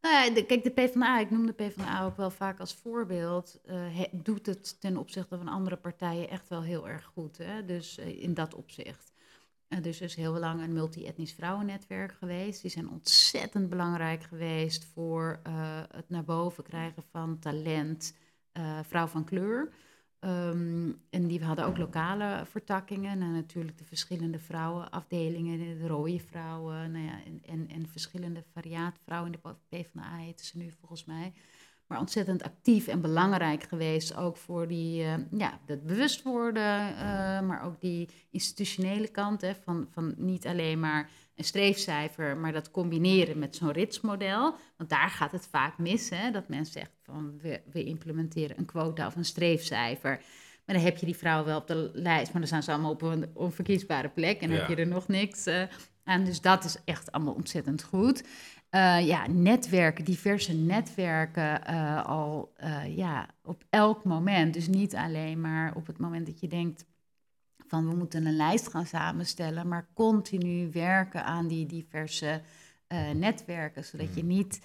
Nou 0.00 0.14
ja, 0.14 0.34
de, 0.34 0.46
kijk, 0.46 0.64
de 0.64 0.70
PvdA, 0.70 1.18
ik 1.18 1.30
noem 1.30 1.46
de 1.46 1.52
PvdA 1.52 2.04
ook 2.04 2.16
wel 2.16 2.30
vaak 2.30 2.60
als 2.60 2.74
voorbeeld, 2.74 3.60
uh, 3.64 4.04
doet 4.10 4.46
het 4.46 4.80
ten 4.80 4.96
opzichte 4.96 5.36
van 5.36 5.48
andere 5.48 5.76
partijen 5.76 6.30
echt 6.30 6.48
wel 6.48 6.62
heel 6.62 6.88
erg 6.88 7.04
goed. 7.04 7.38
Hè? 7.38 7.64
Dus 7.64 7.98
uh, 7.98 8.22
in 8.22 8.34
dat 8.34 8.54
opzicht. 8.54 9.11
Uh, 9.72 9.82
dus 9.82 9.98
er 9.98 10.04
is 10.04 10.14
heel 10.14 10.38
lang 10.38 10.62
een 10.62 10.72
multi-etnisch 10.72 11.32
vrouwennetwerk 11.32 12.12
geweest. 12.12 12.62
Die 12.62 12.70
zijn 12.70 12.90
ontzettend 12.90 13.68
belangrijk 13.68 14.22
geweest 14.22 14.84
voor 14.84 15.40
het 15.94 16.08
naar 16.08 16.24
boven 16.24 16.64
krijgen 16.64 17.02
van 17.10 17.38
talent, 17.38 18.16
vrouw 18.82 19.06
van 19.06 19.24
kleur. 19.24 19.72
Um, 20.24 21.00
en 21.10 21.26
die 21.26 21.44
hadden 21.44 21.64
ook 21.66 21.78
lokale 21.78 22.42
vertakkingen. 22.46 23.18
Nou, 23.18 23.32
natuurlijk 23.32 23.78
de 23.78 23.84
verschillende 23.84 24.38
vrouwenafdelingen, 24.38 25.58
de 25.58 25.86
rode 25.86 26.20
vrouwen 26.20 26.92
nou 26.92 27.04
ja, 27.04 27.24
en, 27.24 27.42
en, 27.46 27.68
en 27.68 27.88
verschillende 27.88 28.44
variaatvrouwen. 28.52 29.32
In 29.32 29.38
de 29.42 29.54
PvdA 29.68 30.16
heten 30.16 30.46
ze 30.46 30.58
nu 30.58 30.70
volgens 30.70 31.04
mij. 31.04 31.32
Maar 31.92 32.00
ontzettend 32.00 32.42
actief 32.42 32.86
en 32.86 33.00
belangrijk 33.00 33.62
geweest 33.62 34.16
ook 34.16 34.36
voor 34.36 34.68
die, 34.68 35.02
uh, 35.02 35.14
ja, 35.30 35.60
dat 35.66 35.82
bewust 35.82 36.22
worden, 36.22 36.90
uh, 36.90 36.96
maar 37.40 37.62
ook 37.64 37.80
die 37.80 38.08
institutionele 38.30 39.08
kant 39.08 39.40
hè, 39.40 39.54
van, 39.54 39.86
van 39.90 40.14
niet 40.16 40.46
alleen 40.46 40.80
maar 40.80 41.10
een 41.34 41.44
streefcijfer, 41.44 42.36
maar 42.36 42.52
dat 42.52 42.70
combineren 42.70 43.38
met 43.38 43.56
zo'n 43.56 43.72
ritsmodel. 43.72 44.54
Want 44.76 44.90
daar 44.90 45.08
gaat 45.08 45.32
het 45.32 45.46
vaak 45.50 45.78
mis, 45.78 46.10
hè, 46.10 46.30
dat 46.30 46.48
men 46.48 46.66
zegt 46.66 46.92
van 47.02 47.38
we, 47.42 47.60
we 47.72 47.84
implementeren 47.84 48.58
een 48.58 48.66
quota 48.66 49.06
of 49.06 49.16
een 49.16 49.24
streefcijfer. 49.24 50.20
Maar 50.64 50.76
dan 50.76 50.84
heb 50.84 50.96
je 50.96 51.06
die 51.06 51.16
vrouwen 51.16 51.46
wel 51.46 51.58
op 51.58 51.66
de 51.66 51.90
lijst, 51.92 52.32
maar 52.32 52.40
dan 52.40 52.46
staan 52.46 52.62
ze 52.62 52.72
allemaal 52.72 52.90
op 52.90 53.02
een 53.02 53.30
onverkiesbare 53.34 54.08
plek 54.08 54.40
en 54.40 54.50
ja. 54.50 54.56
heb 54.56 54.68
je 54.68 54.76
er 54.76 54.86
nog 54.86 55.08
niks 55.08 55.46
uh, 55.46 55.62
aan. 56.04 56.24
Dus 56.24 56.40
dat 56.40 56.64
is 56.64 56.76
echt 56.84 57.12
allemaal 57.12 57.34
ontzettend 57.34 57.82
goed. 57.82 58.24
Uh, 58.74 59.06
ja, 59.06 59.26
netwerken, 59.26 60.04
diverse 60.04 60.52
netwerken 60.52 61.60
uh, 61.70 62.04
al 62.06 62.52
ja, 62.88 63.28
op 63.42 63.64
elk 63.70 64.04
moment. 64.04 64.54
Dus 64.54 64.68
niet 64.68 64.94
alleen 64.94 65.40
maar 65.40 65.74
op 65.74 65.86
het 65.86 65.98
moment 65.98 66.26
dat 66.26 66.40
je 66.40 66.48
denkt 66.48 66.84
van 67.66 67.88
we 67.88 67.96
moeten 67.96 68.26
een 68.26 68.36
lijst 68.36 68.68
gaan 68.68 68.86
samenstellen, 68.86 69.68
maar 69.68 69.88
continu 69.94 70.70
werken 70.70 71.24
aan 71.24 71.48
die 71.48 71.66
diverse 71.66 72.42
netwerken, 73.14 73.84
zodat 73.84 74.14
je 74.14 74.22
mm. 74.22 74.28
niet 74.28 74.60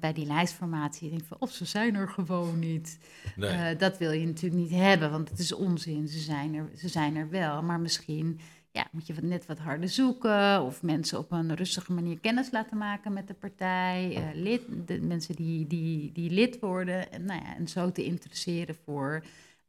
bij 0.00 0.12
die 0.12 0.26
lijstformatie 0.26 1.10
denkt 1.10 1.26
van 1.26 1.36
of 1.40 1.50
ze 1.50 1.64
zijn 1.64 1.94
er 1.94 2.08
gewoon 2.08 2.58
niet. 2.58 2.98
Nee. 3.36 3.76
Dat 3.76 3.98
wil 3.98 4.10
je 4.10 4.26
natuurlijk 4.26 4.62
niet 4.62 4.80
hebben, 4.80 5.10
want 5.10 5.30
het 5.30 5.38
is 5.38 5.52
onzin. 5.52 6.08
Ze 6.08 6.18
zijn 6.18 6.54
er, 6.54 6.70
ze 6.76 6.88
zijn 6.88 7.16
er 7.16 7.30
wel, 7.30 7.62
maar 7.62 7.80
misschien 7.80 8.40
ja, 8.72 8.88
moet 8.92 9.06
je 9.06 9.14
net 9.20 9.46
wat 9.46 9.58
harder 9.58 9.88
zoeken 9.88 10.62
of 10.62 10.82
mensen 10.82 11.18
op 11.18 11.32
een 11.32 11.54
rustige 11.54 11.92
manier 11.92 12.18
kennis 12.18 12.50
laten 12.50 12.76
maken 12.76 13.12
met 13.12 13.28
de 13.28 13.34
partij, 13.34 14.32
lid, 14.34 14.62
de 14.86 15.00
mensen 15.00 15.34
die, 15.34 15.66
die, 15.66 16.12
die 16.12 16.30
lid 16.30 16.58
worden. 16.58 17.12
En, 17.12 17.24
nou 17.24 17.40
ja, 17.44 17.56
en 17.56 17.68
zo 17.68 17.92
te 17.92 18.04
interesseren 18.04 18.76
voor 18.84 19.24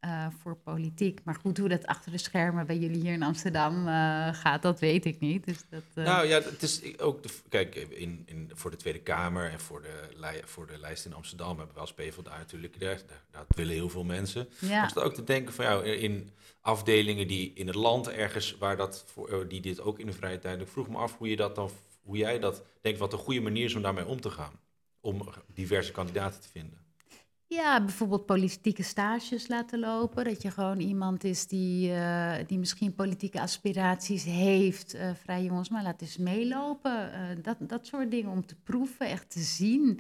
uh, 0.06 0.28
voor 0.42 0.56
politiek. 0.56 1.20
Maar 1.24 1.36
goed, 1.36 1.58
hoe 1.58 1.70
dat 1.70 1.86
achter 1.86 2.12
de 2.12 2.18
schermen 2.18 2.66
bij 2.66 2.78
jullie 2.78 3.02
hier 3.02 3.14
in 3.14 3.24
Amsterdam 3.24 3.88
uh, 3.88 4.34
gaat, 4.34 4.62
dat 4.62 4.80
weet 4.80 5.06
ik 5.06 5.20
niet. 5.20 5.46
Dus 5.46 5.58
dat, 5.70 5.84
uh... 5.96 6.06
Nou 6.06 6.28
ja, 6.28 6.42
het 6.42 6.64
is 6.64 7.00
ook, 7.00 7.24
de, 7.24 7.30
kijk, 7.50 7.76
in, 7.76 8.24
in, 8.26 8.52
voor 8.54 8.72
de 8.72 8.78
Tweede 8.78 9.00
Kamer 9.00 9.52
en 9.52 9.60
voor 9.60 9.82
de, 9.82 10.42
voor 10.46 10.68
de 10.68 10.78
lijst 10.80 11.06
in 11.06 11.14
Amsterdam 11.14 11.58
hebben 11.58 11.76
we 11.76 11.82
als 11.82 11.94
PvdA 11.94 12.38
natuurlijk, 12.38 12.80
dat, 12.80 13.06
dat 13.32 13.46
willen 13.56 13.74
heel 13.74 13.90
veel 13.90 14.04
mensen. 14.04 14.50
Ja. 14.60 14.82
Was 14.82 14.94
het 14.94 15.04
ook 15.04 15.14
te 15.14 15.24
denken 15.24 15.54
van, 15.54 15.66
ja, 15.66 15.82
in 15.84 16.30
afdelingen 16.62 17.28
die 17.28 17.52
in 17.56 17.68
het 17.68 17.76
land 17.76 18.10
ergens, 18.10 18.58
waar 18.58 18.78
dat, 18.78 19.04
voor, 19.08 19.48
die 19.48 19.62
dit 19.62 19.82
ook 19.82 20.00
in 20.00 20.06
de 20.06 20.14
vrije 20.14 20.40
tijd, 20.40 20.62
ik 20.62 20.68
vroeg 20.68 20.90
me 20.90 20.98
af 20.98 21.18
hoe 21.18 21.30
je 21.30 21.36
dat 21.36 21.56
dan, 21.56 21.70
hoe 22.02 22.18
jij 22.18 22.40
dat 22.40 22.64
denkt, 22.82 23.00
wat 23.00 23.14
een 23.14 23.20
goede 23.20 23.42
manier 23.42 23.66
is 23.66 23.76
om 23.76 23.82
daarmee 23.82 24.06
om 24.06 24.22
te 24.22 24.30
gaan. 24.30 24.60
Om 25.00 25.30
diverse 25.54 25.92
kandidaten 25.92 26.42
te 26.42 26.48
vinden. 26.48 26.80
Ja, 27.52 27.84
bijvoorbeeld 27.84 28.26
politieke 28.26 28.84
stages 28.84 29.48
laten 29.48 29.80
lopen. 29.80 30.24
Dat 30.24 30.42
je 30.42 30.52
gewoon 30.52 30.80
iemand 30.80 31.24
is 31.24 31.48
die, 31.48 31.90
uh, 31.90 32.36
die 32.48 32.60
misschien 32.60 32.96
politieke 32.96 33.42
aspiraties 33.42 34.24
heeft, 34.24 34.96
uh, 34.96 35.14
vrij 35.14 35.44
jongens, 35.44 35.70
maar 35.70 35.84
laat 35.84 36.02
eens 36.02 36.18
meelopen. 36.18 37.12
Uh, 37.14 37.44
dat, 37.44 37.58
dat 37.60 37.86
soort 37.86 38.12
dingen 38.12 38.32
om 38.32 38.46
te 38.46 38.56
proeven, 38.56 39.08
echt 39.08 39.32
te 39.32 39.40
zien. 39.40 40.00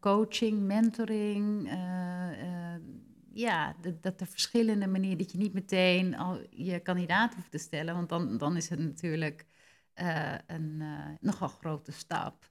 coaching, 0.00 0.62
mentoring. 0.62 1.70
ja, 3.32 3.74
dat, 3.80 4.02
dat 4.02 4.20
er 4.20 4.26
verschillende 4.26 4.86
manieren, 4.86 5.18
dat 5.18 5.32
je 5.32 5.38
niet 5.38 5.52
meteen 5.52 6.16
al 6.16 6.40
je 6.50 6.80
kandidaat 6.80 7.34
hoeft 7.34 7.50
te 7.50 7.58
stellen, 7.58 7.94
want 7.94 8.08
dan, 8.08 8.38
dan 8.38 8.56
is 8.56 8.68
het 8.68 8.78
natuurlijk 8.78 9.46
een 10.46 10.82
nogal 11.20 11.48
grote 11.48 11.92
stap. 11.92 12.50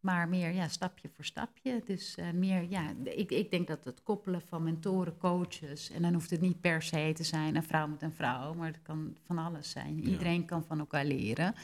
Maar 0.00 0.28
meer 0.28 0.52
ja, 0.52 0.68
stapje 0.68 1.08
voor 1.14 1.24
stapje. 1.24 1.82
Dus 1.84 2.16
uh, 2.18 2.30
meer, 2.30 2.66
ja, 2.68 2.92
ik, 3.04 3.30
ik 3.30 3.50
denk 3.50 3.66
dat 3.66 3.84
het 3.84 4.02
koppelen 4.02 4.42
van 4.48 4.62
mentoren, 4.62 5.18
coaches. 5.18 5.90
En 5.90 6.02
dan 6.02 6.12
hoeft 6.12 6.30
het 6.30 6.40
niet 6.40 6.60
per 6.60 6.82
se 6.82 7.12
te 7.14 7.24
zijn 7.24 7.56
een 7.56 7.62
vrouw 7.62 7.86
met 7.86 8.02
een 8.02 8.12
vrouw, 8.12 8.54
maar 8.54 8.66
het 8.66 8.82
kan 8.82 9.16
van 9.26 9.38
alles 9.38 9.70
zijn. 9.70 10.08
Iedereen 10.08 10.44
kan 10.44 10.64
van 10.64 10.78
elkaar 10.78 11.04
leren. 11.04 11.54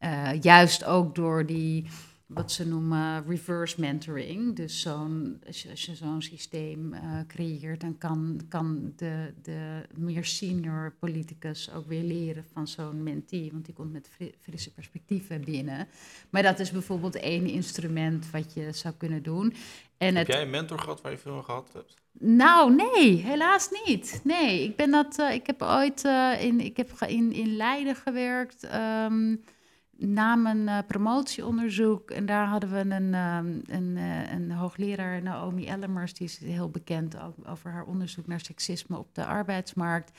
Uh, 0.00 0.40
juist 0.40 0.84
ook 0.84 1.14
door 1.14 1.46
die 1.46 1.86
wat 2.28 2.52
ze 2.52 2.66
noemen 2.66 3.26
reverse 3.26 3.80
mentoring. 3.80 4.56
Dus 4.56 4.80
zo'n, 4.80 5.40
als 5.46 5.62
je, 5.62 5.94
zo'n 5.94 6.22
systeem 6.22 6.92
uh, 6.92 7.00
creëert, 7.26 7.80
dan 7.80 7.98
kan, 7.98 8.40
kan 8.48 8.92
de, 8.96 9.34
de 9.42 9.82
meer 9.96 10.24
senior 10.24 10.94
politicus 10.98 11.72
ook 11.72 11.88
weer 11.88 12.02
leren 12.02 12.44
van 12.52 12.66
zo'n 12.66 13.02
mentee, 13.02 13.52
want 13.52 13.64
die 13.64 13.74
komt 13.74 13.92
met 13.92 14.10
frisse 14.40 14.72
perspectieven 14.72 15.44
binnen. 15.44 15.88
Maar 16.30 16.42
dat 16.42 16.58
is 16.58 16.70
bijvoorbeeld 16.70 17.16
één 17.16 17.46
instrument 17.46 18.30
wat 18.30 18.54
je 18.54 18.72
zou 18.72 18.94
kunnen 18.94 19.22
doen. 19.22 19.54
En 19.96 20.16
heb 20.16 20.26
jij 20.26 20.42
een 20.42 20.50
mentor 20.50 20.78
gehad 20.78 21.00
waar 21.00 21.12
je 21.12 21.18
veel 21.18 21.36
aan 21.36 21.44
gehad 21.44 21.70
hebt? 21.72 21.94
Nou, 22.20 22.74
nee, 22.74 23.16
helaas 23.16 23.68
niet. 23.84 24.20
Nee, 24.24 24.62
ik 24.62 24.76
ben 24.76 24.90
dat. 24.90 25.18
Uh, 25.18 25.34
ik 25.34 25.46
heb 25.46 25.62
ooit 25.62 26.04
uh, 26.04 26.42
in, 26.42 26.60
ik 26.60 26.76
heb 26.76 26.90
in, 27.06 27.32
in 27.32 27.56
Leiden 27.56 27.96
gewerkt. 27.96 28.68
Um, 28.74 29.40
na 29.98 30.34
mijn 30.34 30.58
uh, 30.58 30.78
promotieonderzoek, 30.86 32.10
en 32.10 32.26
daar 32.26 32.46
hadden 32.46 32.70
we 32.70 32.94
een, 32.94 33.14
um, 33.14 33.62
een, 33.66 33.96
uh, 33.96 34.32
een 34.32 34.50
hoogleraar, 34.50 35.22
Naomi 35.22 35.66
Ellemers, 35.66 36.14
die 36.14 36.26
is 36.26 36.38
heel 36.38 36.70
bekend 36.70 37.20
ook 37.20 37.34
over 37.48 37.70
haar 37.70 37.84
onderzoek 37.84 38.26
naar 38.26 38.40
seksisme 38.40 38.98
op 38.98 39.14
de 39.14 39.24
arbeidsmarkt. 39.24 40.12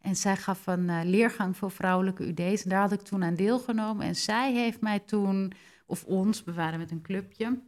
En 0.00 0.16
zij 0.16 0.36
gaf 0.36 0.66
een 0.66 0.88
uh, 0.88 1.00
leergang 1.04 1.56
voor 1.56 1.70
vrouwelijke 1.70 2.26
UD's. 2.28 2.62
En 2.62 2.70
daar 2.70 2.80
had 2.80 2.92
ik 2.92 3.00
toen 3.00 3.24
aan 3.24 3.34
deelgenomen. 3.34 4.06
En 4.06 4.16
zij 4.16 4.52
heeft 4.52 4.80
mij 4.80 4.98
toen, 4.98 5.52
of 5.86 6.04
ons, 6.04 6.44
we 6.44 6.52
waren 6.52 6.78
met 6.78 6.90
een 6.90 7.02
clubje, 7.02 7.58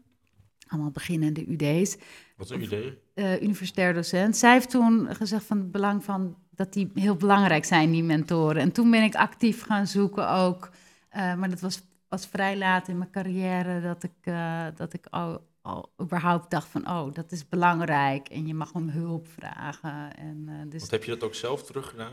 allemaal 0.66 0.90
beginnende 0.90 1.50
UD's. 1.50 1.96
Wat 2.37 2.50
is 2.50 2.70
een 2.70 2.96
UD? 3.16 3.42
universitair 3.42 3.94
docent. 3.94 4.37
Zij 4.37 4.52
heeft 4.52 4.70
toen 4.70 5.14
gezegd 5.14 5.44
van 5.44 5.59
het 5.59 5.70
belang 5.70 6.05
van 6.05 6.37
dat 6.50 6.72
die 6.72 6.90
heel 6.94 7.16
belangrijk 7.16 7.64
zijn, 7.64 7.90
die 7.90 8.05
mentoren. 8.05 8.62
En 8.62 8.72
toen 8.72 8.90
ben 8.90 9.02
ik 9.02 9.14
actief 9.14 9.62
gaan 9.62 9.87
zoeken 9.87 10.31
ook 10.31 10.70
uh, 10.72 10.86
maar 11.16 11.50
dat 11.50 11.61
was, 11.61 11.83
was 12.09 12.26
vrij 12.26 12.57
laat 12.57 12.88
in 12.88 12.98
mijn 12.98 13.11
carrière 13.11 13.81
dat 13.81 14.02
ik, 14.02 14.16
uh, 14.24 14.66
dat 14.74 14.92
ik 14.92 15.07
al 15.07 15.46
al 15.66 15.92
überhaupt 16.02 16.50
dacht 16.50 16.68
van, 16.68 16.88
oh, 16.88 17.14
dat 17.14 17.33
is 17.33 17.48
belangrijk 17.48 18.29
en 18.29 18.46
je 18.46 18.55
mag 18.55 18.72
om 18.72 18.88
hulp 18.88 19.26
vragen. 19.29 20.16
En, 20.16 20.44
uh, 20.48 20.52
dus... 20.70 20.81
Want 20.81 20.90
heb 20.90 21.05
je 21.05 21.11
dat 21.11 21.24
ook 21.24 21.35
zelf 21.35 21.62
teruggedaan? 21.62 22.12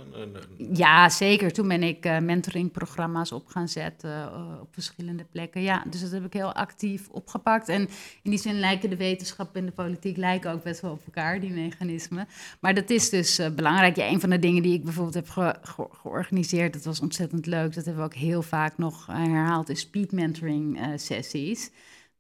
Ja, 0.58 1.10
zeker. 1.10 1.54
Toen 1.54 1.68
ben 1.68 1.84
ik 1.84 2.06
uh, 2.06 2.20
mentoringprogramma's 2.20 3.32
op 3.32 3.48
gaan 3.48 3.68
zetten 3.68 4.10
uh, 4.10 4.62
op 4.62 4.74
verschillende 4.74 5.24
plekken. 5.24 5.62
Ja, 5.62 5.84
dus 5.90 6.02
dat 6.02 6.12
heb 6.12 6.26
ik 6.26 6.34
heel 6.34 6.54
actief 6.54 7.10
opgepakt. 7.10 7.70
En 7.70 7.82
in 8.24 8.30
die 8.30 8.40
zin 8.40 8.60
lijken 8.60 8.90
de 8.90 8.98
wetenschap 8.98 9.56
en 9.56 9.66
de 9.66 9.72
politiek 9.72 10.18
lijken 10.18 10.52
ook 10.52 10.64
best 10.64 10.82
wel 10.82 10.92
op 10.92 11.06
elkaar, 11.06 11.40
die 11.40 11.52
mechanismen. 11.52 12.28
Maar 12.60 12.74
dat 12.74 12.90
is 12.90 13.10
dus 13.10 13.42
belangrijk. 13.56 13.96
Ja, 13.96 14.08
een 14.08 14.20
van 14.20 14.30
de 14.30 14.40
dingen 14.40 14.64
die 14.64 14.74
ik 14.74 14.84
bijvoorbeeld 14.84 15.16
heb 15.16 15.30
ge 15.30 15.56
ge 15.62 15.88
georganiseerd, 15.92 16.74
dat 16.74 16.84
was 16.84 17.00
ontzettend 17.00 17.46
leuk. 17.46 17.74
Dat 17.74 17.86
hebben 17.86 18.04
we 18.04 18.10
ook 18.10 18.20
heel 18.20 18.42
vaak 18.42 18.78
nog 18.78 19.06
herhaald, 19.06 19.70
is 19.70 19.80
speed 19.80 20.12
mentoring 20.12 20.80
sessies. 20.96 21.72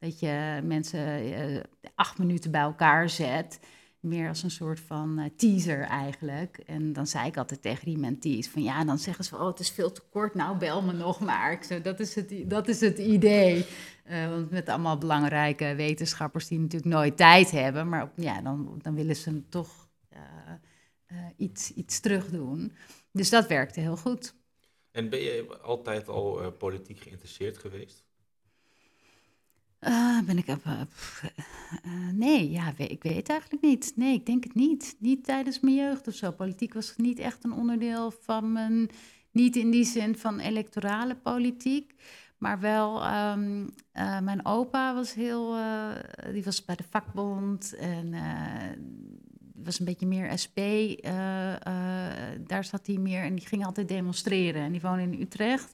Dat 0.04 0.20
je 0.20 0.60
mensen 0.63 1.28
uh, 1.28 1.60
acht 1.96 2.18
minuten 2.18 2.52
bij 2.52 2.62
elkaar 2.62 3.10
zet. 3.10 3.60
Meer 4.00 4.28
als 4.28 4.44
een 4.44 4.52
soort 4.52 4.80
van 4.80 5.20
uh, 5.20 5.26
teaser 5.36 5.82
eigenlijk. 5.82 6.58
En 6.58 6.94
dan 6.94 7.08
zei 7.08 7.28
ik 7.28 7.38
altijd 7.38 7.62
tegen 7.62 7.86
die 7.86 7.98
mentees 7.98 8.50
van 8.50 8.63
ja, 8.63 8.86
dan 8.86 8.98
zeggen 8.98 9.26
ze 9.26 9.36
oh, 9.36 9.48
het 9.48 9.60
is 9.60 9.70
veel 9.70 9.92
te 9.92 10.02
kort, 10.12 10.34
nou 10.34 10.58
bel 10.58 10.82
me 10.82 10.94
nog 10.94 11.20
maar. 11.20 11.63
Zo, 11.63 11.82
dat, 11.82 12.00
is 12.00 12.16
het, 12.16 12.50
dat 12.50 12.68
is 12.68 12.82
het 12.82 12.98
idee. 12.98 13.66
Uh, 14.10 14.30
want 14.30 14.52
met 14.52 14.70
allemaal 14.70 14.98
belangrijke 14.98 15.76
wetenschappers 15.76 16.48
die 16.48 16.60
natuurlijk 16.60 16.94
nooit 16.94 17.18
tijd 17.18 17.52
hebben. 17.52 17.89
Maar 17.89 18.12
ja, 18.16 18.42
dan, 18.42 18.80
dan 18.82 18.96
willen 18.96 19.16
ze 19.16 19.50
toch 19.50 19.89
iets, 21.38 21.74
iets 21.74 22.00
terug 22.00 22.30
doen. 22.30 22.74
Dus 23.12 23.30
dat 23.30 23.48
werkte 23.48 23.80
heel 23.80 23.98
goed. 23.98 24.36
En 24.92 25.10
ben 25.10 25.20
je 25.20 25.58
altijd 25.62 26.08
al 26.08 26.52
politiek 26.52 27.00
geïnteresseerd 27.00 27.58
geweest? 27.58 28.04
Uh, 29.88 30.22
ben 30.22 30.38
ik. 30.38 30.48
Uh, 30.48 30.56
uh, 30.67 30.82
nee, 32.13 32.52
ja, 32.52 32.74
ik 32.78 33.04
weet 33.04 33.30
eigenlijk 33.30 33.62
niet. 33.62 33.93
Nee, 33.96 34.13
ik 34.13 34.26
denk 34.26 34.43
het 34.43 34.56
niet. 34.56 34.96
Niet 35.00 35.24
tijdens 35.24 35.60
mijn 35.60 35.76
jeugd 35.76 36.08
of 36.08 36.13
zo. 36.13 36.32
Politiek 36.32 36.74
was 36.74 36.93
niet 36.98 37.19
echt 37.19 37.43
een 37.43 37.54
onderdeel 37.54 38.12
van 38.22 38.52
mijn. 38.52 38.89
Niet 39.32 39.56
in 39.56 39.72
die 39.72 39.86
zin 39.86 40.17
van 40.17 40.39
electorale 40.39 41.15
politiek. 41.15 41.93
Maar 42.38 42.60
wel, 42.60 43.04
ehm, 43.04 43.67
eh, 43.91 44.19
mijn 44.19 44.46
opa 44.46 44.93
was 44.93 45.13
heel, 45.13 45.56
eh, 45.56 45.89
die 46.32 46.43
was 46.43 46.65
bij 46.65 46.76
de 46.76 46.84
vakbond 46.89 47.76
en 47.76 48.13
eh, 48.13 48.78
was 49.56 49.80
een 49.80 49.86
beetje 49.86 50.06
meer 50.08 50.38
SP. 50.43 50.58
eh, 50.58 51.54
eh, 51.54 52.39
daar 52.48 52.63
zat 52.65 52.88
hij 52.88 52.98
meer 52.98 53.24
en 53.24 53.36
die 53.36 53.48
ging 53.48 53.65
altijd 53.65 53.88
demonstreren. 53.88 54.62
En 54.62 54.72
die 54.72 54.82
woonde 54.82 55.02
in 55.02 55.22
Utrecht. 55.22 55.74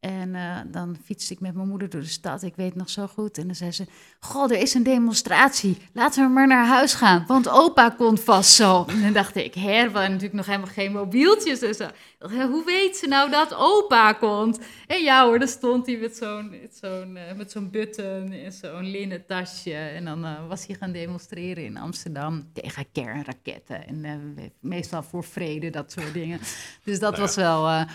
En 0.00 0.34
eh, 0.34 0.56
dan 0.66 0.96
fietste 1.04 1.32
ik 1.32 1.40
met 1.40 1.54
mijn 1.54 1.68
moeder 1.68 1.88
door 1.88 2.00
de 2.00 2.06
stad. 2.06 2.42
Ik 2.42 2.56
weet 2.56 2.74
nog 2.74 2.90
zo 2.90 3.06
goed. 3.06 3.38
En 3.38 3.46
dan 3.46 3.54
zei 3.54 3.72
ze: 3.72 3.84
Goh, 4.20 4.50
er 4.50 4.58
is 4.58 4.74
een 4.74 4.82
demonstratie. 4.82 5.76
Laten 5.92 6.24
we 6.26 6.32
maar 6.32 6.46
naar 6.46 6.66
huis 6.66 6.94
gaan. 6.94 7.24
Want 7.26 7.48
opa 7.48 7.90
komt 7.90 8.20
vast 8.20 8.52
zo. 8.52 8.84
En 8.88 9.02
dan 9.02 9.12
dacht 9.12 9.36
ik: 9.36 9.54
Hè, 9.54 9.70
er 9.72 9.90
waren 9.90 10.08
natuurlijk 10.10 10.36
nog 10.36 10.46
helemaal 10.46 10.72
geen 10.72 10.92
mobieltjes 10.92 11.60
en 11.62 11.74
zo. 11.74 11.84
Ik 11.84 11.94
dacht, 12.18 12.34
"Hè, 12.34 12.46
Hoe 12.46 12.64
weet 12.64 12.96
ze 12.96 13.06
nou 13.06 13.30
dat 13.30 13.54
opa 13.54 14.12
komt? 14.12 14.58
En 14.86 15.02
ja 15.02 15.24
hoor, 15.24 15.38
dan 15.38 15.48
stond 15.48 15.86
hij 15.86 15.96
met 15.96 16.16
zo'n 16.16 16.50
met 16.50 16.78
zo'n 16.80 17.16
eh, 17.16 17.36
met 17.36 17.50
zo'n 17.50 17.70
button 17.70 18.32
en 18.32 18.52
zo'n 18.52 18.90
linnen 18.90 19.26
tasje. 19.26 19.74
En 19.74 20.04
dan 20.04 20.24
eh, 20.24 20.48
was 20.48 20.66
hij 20.66 20.76
gaan 20.76 20.92
demonstreren 20.92 21.64
in 21.64 21.76
Amsterdam 21.76 22.50
tegen 22.52 22.86
kernraketten. 22.92 23.86
En 23.86 24.36
meestal 24.60 25.02
voor 25.02 25.24
vrede, 25.24 25.70
dat 25.70 25.92
soort 25.92 26.12
dingen. 26.12 26.40
Dus 26.84 26.98
dat 26.98 27.10
Nou 27.10 27.22
was 27.22 27.34
wel. 27.34 27.86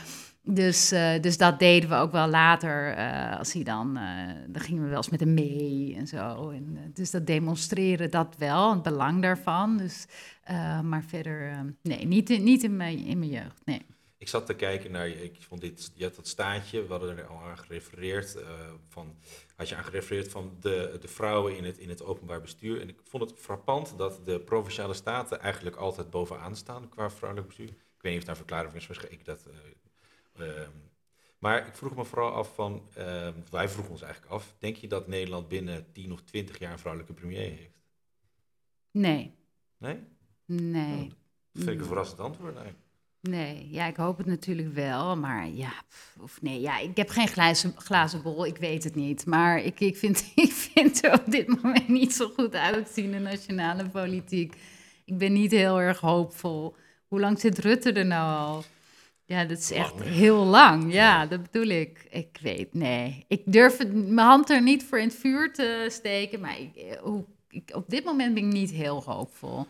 Dus, 0.46 0.92
eh, 0.92 1.22
dus 1.22 1.38
dat 1.38 1.60
deden 1.60 1.90
we 1.90 1.96
ook 1.96 2.12
wel 2.12 2.28
later. 2.28 2.94
eh, 2.94 3.38
als 3.38 3.54
hij 3.54 3.64
dan, 3.64 3.98
eh, 3.98 4.30
dan 4.48 4.62
gingen 4.62 4.84
we 4.84 4.90
wel 4.90 4.98
eens 4.98 5.10
met 5.10 5.20
hem 5.20 5.34
mee 5.34 5.96
en 5.96 6.08
zo. 6.08 6.50
En, 6.50 6.92
dus 6.94 7.12
dat 7.12 7.28
demonstreren, 7.28 8.12
dat 8.12 8.36
wel, 8.38 8.74
het 8.74 8.84
belang 8.84 9.22
daarvan. 9.22 9.78
Dus, 9.78 10.06
maar 10.84 11.04
verder, 11.04 11.66
nee, 11.82 12.06
niet, 12.06 12.30
in, 12.30 12.44
niet 12.44 12.64
in, 12.64 12.78
mijn, 12.78 13.06
in 13.06 13.20
mijn 13.20 13.32
jeugd. 13.32 13.66
Nee. 13.66 13.82
Ik 14.18 14.28
zat 14.30 14.46
te 14.46 14.54
kijken 14.54 14.92
naar, 14.92 15.08
ik 15.08 15.38
vond 15.40 15.62
dit, 15.62 15.92
je 15.96 16.04
had 16.04 16.16
dat 16.16 16.28
staatje, 16.28 16.82
we 16.84 16.92
hadden 16.92 17.18
er 17.18 17.26
al 17.26 17.40
aan 17.40 17.58
gerefereerd, 17.58 18.38
van, 18.90 19.16
had 19.56 19.70
je 19.70 19.76
aan 19.76 19.84
gerefereerd 19.84 20.30
van 20.32 20.58
de, 20.60 20.98
de 21.02 21.08
vrouwen 21.08 21.58
in 21.58 21.64
het, 21.64 21.78
in 21.78 21.90
het 21.90 22.04
openbaar 22.04 22.42
bestuur. 22.42 22.82
En 22.82 22.90
ik 22.90 23.00
vond 23.04 23.30
het 23.30 23.40
frappant 23.40 23.98
dat 23.98 24.22
de 24.26 24.40
provinciale 24.40 24.94
staten 24.94 25.42
eigenlijk 25.42 25.76
altijd 25.76 26.10
bovenaan 26.10 26.56
staan 26.56 26.90
qua 26.90 27.10
vrouwelijk 27.10 27.48
bestuur. 27.48 27.70
Ik 27.70 28.02
weet 28.02 28.12
niet 28.12 28.22
of 28.22 28.28
daar 28.28 28.36
een 28.36 28.46
verklaring 28.46 28.74
is, 28.74 28.88
waarschijnlijk 28.88 29.22
ik 29.22 29.26
dat... 29.26 29.48
eh, 30.38 30.62
ehm, 30.62 30.70
maar 31.40 31.68
ik 31.68 31.76
vroeg 31.76 31.96
me 31.96 32.06
vooral 32.06 32.32
af 32.32 32.54
van, 32.56 32.82
ehm, 32.96 33.34
wij 33.52 33.70
vroegen 33.70 33.92
ons 33.92 34.02
eigenlijk 34.02 34.34
af, 34.34 34.56
denk 34.60 34.76
je 34.76 34.88
dat 34.88 35.08
Nederland 35.08 35.48
binnen 35.48 35.92
10 35.92 36.12
of 36.12 36.22
20 36.22 36.60
jaar 36.60 36.72
een 36.72 36.80
vrouwelijke 36.80 37.14
premier 37.14 37.50
heeft? 37.50 37.78
Nee, 38.92 39.34
Nee? 39.78 40.00
nee. 40.46 41.08
Dat 41.52 41.64
vind 41.64 41.70
ik 41.70 41.80
een 41.80 41.86
verrassend 41.86 42.20
antwoord. 42.20 42.64
Nee. 42.64 42.74
Nee, 43.30 43.68
ja, 43.72 43.86
ik 43.86 43.96
hoop 43.96 44.18
het 44.18 44.26
natuurlijk 44.26 44.74
wel, 44.74 45.18
maar 45.18 45.48
ja, 45.48 45.72
of 46.20 46.42
nee, 46.42 46.62
ja, 46.62 46.80
ik 46.80 46.98
heb 46.98 47.10
geen 47.10 47.28
glazen, 47.28 47.74
glazen 47.78 48.22
bol, 48.22 48.46
ik 48.46 48.58
weet 48.58 48.84
het 48.84 48.96
niet. 48.96 49.26
Maar 49.26 49.60
ik, 49.60 49.80
ik, 49.80 49.98
vind, 49.98 50.32
ik 50.36 50.52
vind 50.52 51.04
er 51.04 51.14
op 51.14 51.32
dit 51.32 51.48
moment 51.48 51.88
niet 51.88 52.14
zo 52.14 52.30
goed 52.30 52.56
uitzien 52.56 53.06
in 53.06 53.12
de 53.12 53.20
nationale 53.20 53.90
politiek. 53.90 54.56
Ik 55.06 55.18
ben 55.18 55.34
niet 55.34 55.52
heel 55.52 55.80
erg 55.80 56.00
hoopvol. 56.00 56.76
Hoe 57.08 57.20
lang 57.20 57.40
zit 57.40 57.58
Rutte 57.58 57.92
er 57.92 58.06
nou 58.06 58.38
al? 58.48 58.64
Ja, 59.34 59.46
dat 59.46 59.58
is 59.58 59.72
echt 59.72 60.00
Lang. 60.00 60.10
heel 60.10 60.46
lang. 60.46 60.94
Ja, 60.94 61.26
dat 61.26 61.44
bedoel 61.44 61.68
ik. 61.68 62.08
Ik 62.10 62.38
weet, 62.42 62.74
nee. 62.74 63.26
Ik 63.28 63.42
durf 63.46 63.78
het, 63.78 63.94
mijn 63.94 64.28
hand 64.28 64.50
er 64.50 64.62
niet 64.62 64.84
voor 64.84 65.00
in 65.00 65.08
het 65.08 65.16
vuur 65.16 65.54
te 65.54 65.88
steken, 65.90 66.40
maar 66.40 66.60
ik, 66.60 66.76
eh, 66.76 66.98
hoe, 67.02 67.26
ik, 67.50 67.72
op 67.76 67.90
dit 67.90 68.04
moment 68.04 68.34
ben 68.34 68.46
ik 68.46 68.54
niet 68.54 68.72
heel 68.72 69.04
hoopvol. 69.04 69.66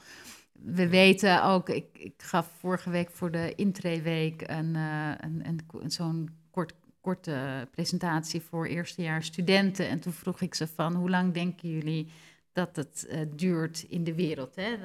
We 0.51 0.87
weten 0.87 1.43
ook, 1.43 1.69
ik, 1.69 1.85
ik 1.93 2.13
gaf 2.17 2.51
vorige 2.59 2.89
week 2.89 3.11
voor 3.11 3.31
de 3.31 3.53
intreeweek 3.55 4.41
een, 4.41 4.75
eh, 4.75 5.11
een, 5.17 5.47
een, 5.47 5.59
een 5.81 5.91
zo'n 5.91 6.29
kort, 6.51 6.73
korte 7.01 7.67
presentatie 7.71 8.41
voor 8.41 8.65
eerstejaars 8.65 9.27
studenten. 9.27 9.87
En 9.87 9.99
toen 9.99 10.13
vroeg 10.13 10.41
ik 10.41 10.55
ze 10.55 10.67
van, 10.67 10.95
hoe 10.95 11.09
lang 11.09 11.33
denken 11.33 11.69
jullie 11.69 12.07
dat 12.53 12.75
het 12.75 13.05
eh, 13.05 13.19
duurt 13.35 13.85
in 13.89 14.03
de 14.03 14.13
wereld? 14.13 14.55
Hè? 14.55 14.75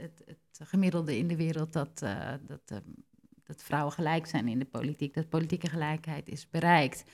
Het, 0.00 0.22
het 0.26 0.68
gemiddelde 0.68 1.18
in 1.18 1.28
de 1.28 1.36
wereld 1.36 1.72
dat, 1.72 1.98
dat, 2.46 2.60
eh, 2.66 2.76
dat 3.52 3.62
vrouwen 3.62 3.92
gelijk 3.92 4.26
zijn 4.26 4.48
in 4.48 4.58
de 4.58 4.64
politiek, 4.64 5.14
dat 5.14 5.28
politieke 5.28 5.68
gelijkheid 5.68 6.28
is 6.28 6.50
bereikt. 6.50 7.04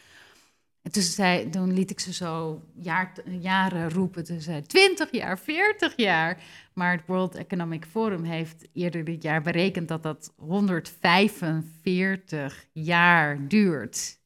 En 0.83 0.92
toen, 0.94 1.03
zei, 1.03 1.51
toen 1.51 1.72
liet 1.72 1.90
ik 1.90 2.01
ze 2.01 2.12
zo 2.12 2.62
jaar, 2.74 3.12
jaren 3.40 3.90
roepen. 3.90 4.24
Toen 4.24 4.40
zei 4.40 4.62
20 4.62 5.11
jaar, 5.11 5.38
40 5.38 5.92
jaar. 5.96 6.42
Maar 6.72 6.92
het 6.92 7.07
World 7.07 7.35
Economic 7.35 7.85
Forum 7.85 8.24
heeft 8.24 8.68
eerder 8.72 9.05
dit 9.05 9.22
jaar 9.22 9.42
berekend 9.42 9.88
dat 9.88 10.03
dat 10.03 10.33
145 10.37 12.66
jaar 12.72 13.48
duurt. 13.48 14.18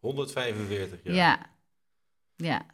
145 0.00 0.98
jaar. 1.02 1.14
Ja, 1.14 1.46
ja, 2.36 2.66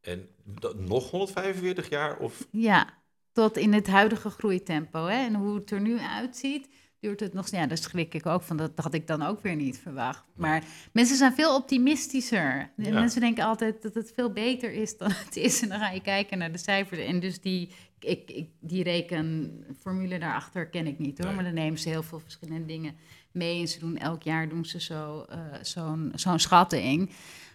En 0.00 0.28
nog 0.76 1.10
145 1.10 1.88
jaar? 1.88 2.18
Of 2.18 2.46
ja. 2.50 3.02
Tot 3.32 3.56
in 3.56 3.72
het 3.72 3.86
huidige 3.86 4.30
groeitempo. 4.30 5.06
Hè? 5.06 5.24
En 5.24 5.34
hoe 5.34 5.54
het 5.54 5.70
er 5.70 5.80
nu 5.80 5.98
uitziet, 5.98 6.68
duurt 7.04 7.20
het 7.20 7.32
nog... 7.32 7.48
Ja, 7.48 7.66
daar 7.66 7.78
schrik 7.78 8.14
ik 8.14 8.26
ook 8.26 8.42
van. 8.42 8.56
Dat 8.56 8.70
had 8.74 8.94
ik 8.94 9.06
dan 9.06 9.22
ook 9.22 9.42
weer 9.42 9.56
niet 9.56 9.78
verwacht. 9.78 10.24
Maar 10.34 10.64
mensen 10.92 11.16
zijn 11.16 11.34
veel 11.34 11.56
optimistischer. 11.56 12.70
Ja. 12.76 12.92
Mensen 12.92 13.20
denken 13.20 13.44
altijd 13.44 13.82
dat 13.82 13.94
het 13.94 14.12
veel 14.14 14.32
beter 14.32 14.72
is 14.72 14.98
dan 14.98 15.10
het 15.24 15.36
is. 15.36 15.62
En 15.62 15.68
dan 15.68 15.78
ga 15.78 15.90
je 15.90 16.00
kijken 16.00 16.38
naar 16.38 16.52
de 16.52 16.58
cijfers. 16.58 17.00
En 17.00 17.20
dus 17.20 17.40
die, 17.40 17.70
ik, 17.98 18.30
ik, 18.30 18.48
die 18.60 18.82
rekenformule 18.82 20.18
daarachter 20.18 20.66
ken 20.68 20.86
ik 20.86 20.98
niet 20.98 21.18
hoor. 21.18 21.26
Nee. 21.26 21.34
Maar 21.34 21.44
dan 21.44 21.54
nemen 21.54 21.78
ze 21.78 21.88
heel 21.88 22.02
veel 22.02 22.20
verschillende 22.20 22.66
dingen 22.66 22.96
mee. 23.32 23.60
En 23.60 23.68
ze 23.68 23.78
doen 23.78 23.96
elk 23.96 24.22
jaar 24.22 24.48
doen 24.48 24.64
ze 24.64 24.80
zo, 24.80 25.24
eh, 25.28 25.38
zo'n 25.62 26.12
zo'n 26.14 26.38
schatting. 26.38 27.10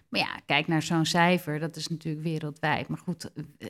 Maar 0.10 0.22
ja, 0.22 0.40
kijk 0.46 0.68
naar 0.68 0.82
zo'n 0.82 1.06
cijfer. 1.06 1.60
Dat 1.60 1.76
is 1.76 1.88
natuurlijk 1.88 2.24
wereldwijd. 2.24 2.88
Maar 2.88 2.98
goed, 2.98 3.32
eh, 3.58 3.68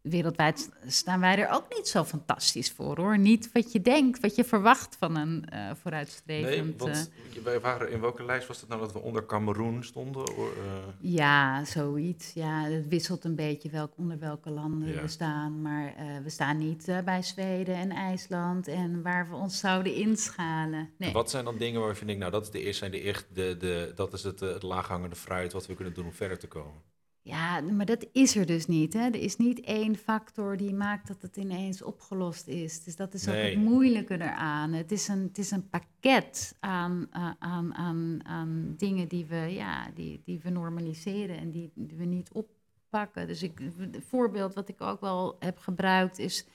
wereldwijd 0.00 0.70
staan 0.86 1.20
wij 1.20 1.38
er 1.38 1.50
ook 1.50 1.66
niet 1.76 1.88
zo 1.88 2.04
fantastisch 2.04 2.70
voor 2.72 2.96
hoor. 2.96 3.18
Niet 3.18 3.52
wat 3.52 3.72
je 3.72 3.80
denkt, 3.80 4.20
wat 4.20 4.34
je 4.36 4.44
verwacht 4.44 4.96
van 4.98 5.16
een 5.16 5.44
nee, 5.50 5.74
vooruitstrevend... 5.74 6.74
eh, 6.74 6.78
want 6.80 7.10
wij 7.44 7.60
waren, 7.60 7.90
in 7.90 8.00
welke 8.00 8.24
lijst 8.24 8.46
was 8.48 8.60
het 8.60 8.68
nou 8.68 8.80
dat 8.80 8.92
we 8.92 8.98
onder 8.98 9.26
Cameroen 9.26 9.84
stonden? 9.84 10.36
Or, 10.36 10.50
eh, 10.52 10.62
Ja, 11.00 11.64
zoiets. 11.64 12.32
Ja, 12.32 12.62
het 12.62 12.88
wisselt 12.88 13.24
een 13.24 13.34
beetje 13.34 13.70
welk, 13.70 13.92
onder 13.96 14.18
welke 14.18 14.50
landen 14.50 14.88
Ja. 14.88 15.00
we 15.02 15.08
staan. 15.08 15.62
Maar 15.62 15.94
we 16.22 16.30
staan 16.30 16.58
niet 16.58 16.92
bij 17.04 17.22
Zweden 17.22 17.74
en 17.74 17.90
IJsland 17.90 18.68
en 18.68 19.02
waar 19.02 19.28
we 19.30 19.34
ons 19.36 19.58
zouden 19.58 19.94
inschalen. 19.94 20.90
Nee. 20.98 21.12
Wat 21.12 21.30
zijn 21.30 21.44
dan 21.44 21.58
dingen 21.58 21.80
waarvan 21.80 21.98
je 22.00 22.04
denkt, 22.06 22.20
nou 22.20 22.32
dat 22.32 22.42
is 22.42 22.50
de 22.50 22.60
eerste, 22.62 22.90
de 22.90 23.00
echt, 23.00 23.26
de, 23.32 23.56
de, 23.58 23.92
dat 23.94 24.12
is 24.12 24.22
het, 24.22 24.40
het 24.40 24.62
laaghangende 24.62 25.16
fruit 25.16 25.52
wat 25.52 25.66
we 25.66 25.74
kunnen 25.74 25.94
doen 25.94 26.04
om 26.04 26.12
verder 26.12 26.38
te 26.38 26.46
komen. 26.48 26.82
Ja, 27.28 27.60
maar 27.60 27.86
dat 27.86 28.06
is 28.12 28.36
er 28.36 28.46
dus 28.46 28.66
niet. 28.66 28.92
Hè? 28.92 29.00
Er 29.00 29.14
is 29.14 29.36
niet 29.36 29.60
één 29.60 29.96
factor 29.96 30.56
die 30.56 30.74
maakt 30.74 31.08
dat 31.08 31.22
het 31.22 31.36
ineens 31.36 31.82
opgelost 31.82 32.46
is. 32.46 32.84
Dus 32.84 32.96
dat 32.96 33.14
is 33.14 33.28
ook 33.28 33.34
het 33.34 33.56
moeilijke 33.56 34.14
eraan. 34.14 34.72
Het 34.72 34.92
is 34.92 35.08
een, 35.08 35.22
het 35.22 35.38
is 35.38 35.50
een 35.50 35.68
pakket 35.68 36.56
aan, 36.60 37.06
aan, 37.10 37.36
aan, 37.38 37.74
aan, 37.74 38.20
aan 38.24 38.74
dingen 38.76 39.08
die 39.08 39.26
we, 39.26 39.36
ja, 39.36 39.90
die, 39.94 40.22
die 40.24 40.40
we 40.42 40.50
normaliseren 40.50 41.38
en 41.38 41.50
die, 41.50 41.72
die 41.74 41.96
we 41.96 42.04
niet 42.04 42.32
oppakken. 42.32 43.26
Dus 43.26 43.42
ik, 43.42 43.58
het 43.78 44.04
voorbeeld 44.08 44.54
wat 44.54 44.68
ik 44.68 44.80
ook 44.80 45.00
wel 45.00 45.36
heb 45.38 45.58
gebruikt 45.58 46.18
is 46.18 46.46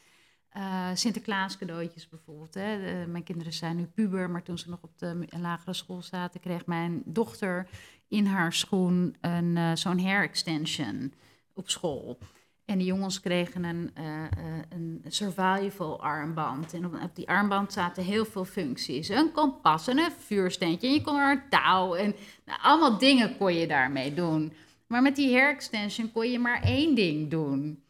eh, 0.50 0.90
Sinterklaas 0.94 1.58
cadeautjes 1.58 2.10
bijvoorbeeld. 2.10 2.54
Hè. 2.54 2.78
De- 2.78 3.12
mijn 3.12 3.24
kinderen 3.24 3.54
zijn 3.54 3.76
nu 3.76 3.86
puber, 3.86 4.30
maar 4.30 4.44
toen 4.44 4.58
ze 4.58 4.70
nog 4.70 4.80
op 4.82 4.98
de 4.98 5.26
lagere 5.40 5.74
school 5.74 6.02
zaten, 6.02 6.40
kreeg 6.40 6.66
mijn 6.66 7.02
dochter 7.06 7.70
in 8.13 8.26
haar 8.26 8.54
schoen 8.54 9.15
een, 9.21 9.58
eh, 9.58 9.71
zo'n 9.73 9.99
hair 9.99 10.23
extension 10.23 11.13
op 11.54 11.69
school. 11.69 12.17
En 12.65 12.78
die 12.78 12.88
jongens 12.88 13.19
kregen 13.19 13.63
een, 13.63 13.91
eh, 13.93 14.23
eh, 14.23 14.30
een 14.69 15.04
survival 15.08 16.02
armband. 16.02 16.73
En 16.73 16.86
op, 16.86 16.93
op 17.04 17.15
die 17.15 17.30
armband 17.30 17.73
zaten 17.73 18.04
heel 18.04 18.26
veel 18.26 18.45
functies. 18.45 19.10
Een 19.10 19.32
kompas 19.32 19.88
en 19.88 19.97
een 19.97 20.12
vuursteentje. 20.12 20.88
En 20.88 20.93
je 20.93 21.02
kon 21.02 21.19
er 21.19 21.32
een 21.32 21.49
touw. 21.49 21.95
En 21.95 22.15
nou, 22.45 22.60
allemaal 22.62 22.97
dingen 22.97 23.38
kon 23.38 23.54
je 23.54 23.67
daarmee 23.67 24.13
doen. 24.13 24.54
Maar 24.88 25.02
met 25.02 25.15
die 25.15 25.34
hair 25.34 25.49
extension 25.49 26.12
kon 26.12 26.32
je 26.32 26.39
maar 26.39 26.62
één 26.62 26.95
ding 26.95 27.30
doen. 27.30 27.84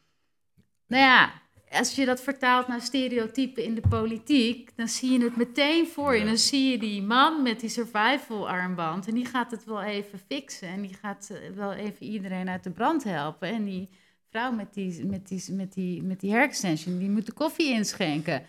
Nou 0.88 1.04
ja, 1.04 1.32
als 1.74 1.96
je 1.96 2.06
dat 2.06 2.22
vertaalt 2.22 2.68
naar 2.68 2.82
stereotypen 2.82 3.64
in 3.64 3.76
de 3.76 3.88
politiek, 3.90 4.72
dan 4.76 4.88
zie 4.88 5.12
je 5.12 5.24
het 5.24 5.36
meteen 5.36 5.88
voor 5.88 6.14
je. 6.14 6.20
Ja. 6.20 6.26
Dan 6.26 6.38
zie 6.38 6.72
je 6.72 6.78
die 6.78 7.02
man 7.02 7.42
met 7.42 7.60
die 7.60 7.70
survival 7.70 8.50
armband 8.50 9.08
en 9.08 9.14
die 9.14 9.26
gaat 9.26 9.52
het 9.52 9.66
wel 9.66 9.82
even 9.82 10.20
fixen. 10.28 10.68
En 10.68 10.82
die 10.82 10.94
gaat 11.02 11.30
eh, 11.32 11.56
wel 11.56 11.74
even 11.74 12.06
iedereen 12.06 12.50
uit 12.50 12.64
de 12.64 12.70
brand 12.70 13.04
helpen. 13.04 13.48
En 13.50 13.64
die 13.66 13.90
vrouw 14.30 14.52
met 14.52 14.74
die, 14.74 15.06
met 15.06 15.28
die, 15.28 15.44
met 15.52 15.74
die, 15.74 16.04
met 16.04 16.20
die 16.20 16.98
die 17.00 17.10
moet 17.10 17.26
de 17.26 17.34
koffie 17.34 17.72
inschenken. 17.74 18.44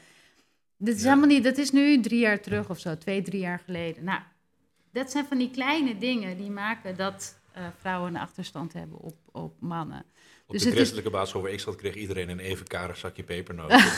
Dat 0.77 0.95
is 0.95 1.03
Ja. 1.03 1.09
helemaal 1.09 1.29
niet, 1.29 1.45
dat 1.45 1.59
is 1.59 1.71
nu 1.71 2.01
drie 2.01 2.21
jaar 2.21 2.41
terug 2.41 2.71
of 2.71 2.79
zo, 2.79 2.99
twee, 2.99 3.23
drie 3.23 3.41
jaar 3.41 3.59
geleden. 3.65 4.05
Nou, 4.05 4.21
dat 4.93 5.11
zijn 5.11 5.25
van 5.25 5.39
die 5.39 5.51
kleine 5.51 5.99
dingen 5.99 6.37
die 6.37 6.51
maken 6.51 6.97
dat 6.97 7.39
eh, 7.55 7.65
vrouwen 7.81 8.15
een 8.15 8.21
achterstand 8.21 8.73
hebben 8.73 8.99
op, 8.99 9.17
op 9.33 9.55
mannen. 9.61 10.05
Op 10.47 10.53
Dus 10.53 10.63
de 10.63 10.69
is- 10.69 10.75
christelijke 10.75 11.11
basisschool 11.11 11.43
waar 11.43 11.51
ik 11.51 11.61
zat, 11.61 11.77
kreeg 11.77 11.95
iedereen 11.95 12.29
een 12.29 12.39
even 12.39 12.67
karig 12.67 12.97
zakje 12.97 13.23
pepernoten. 13.23 13.85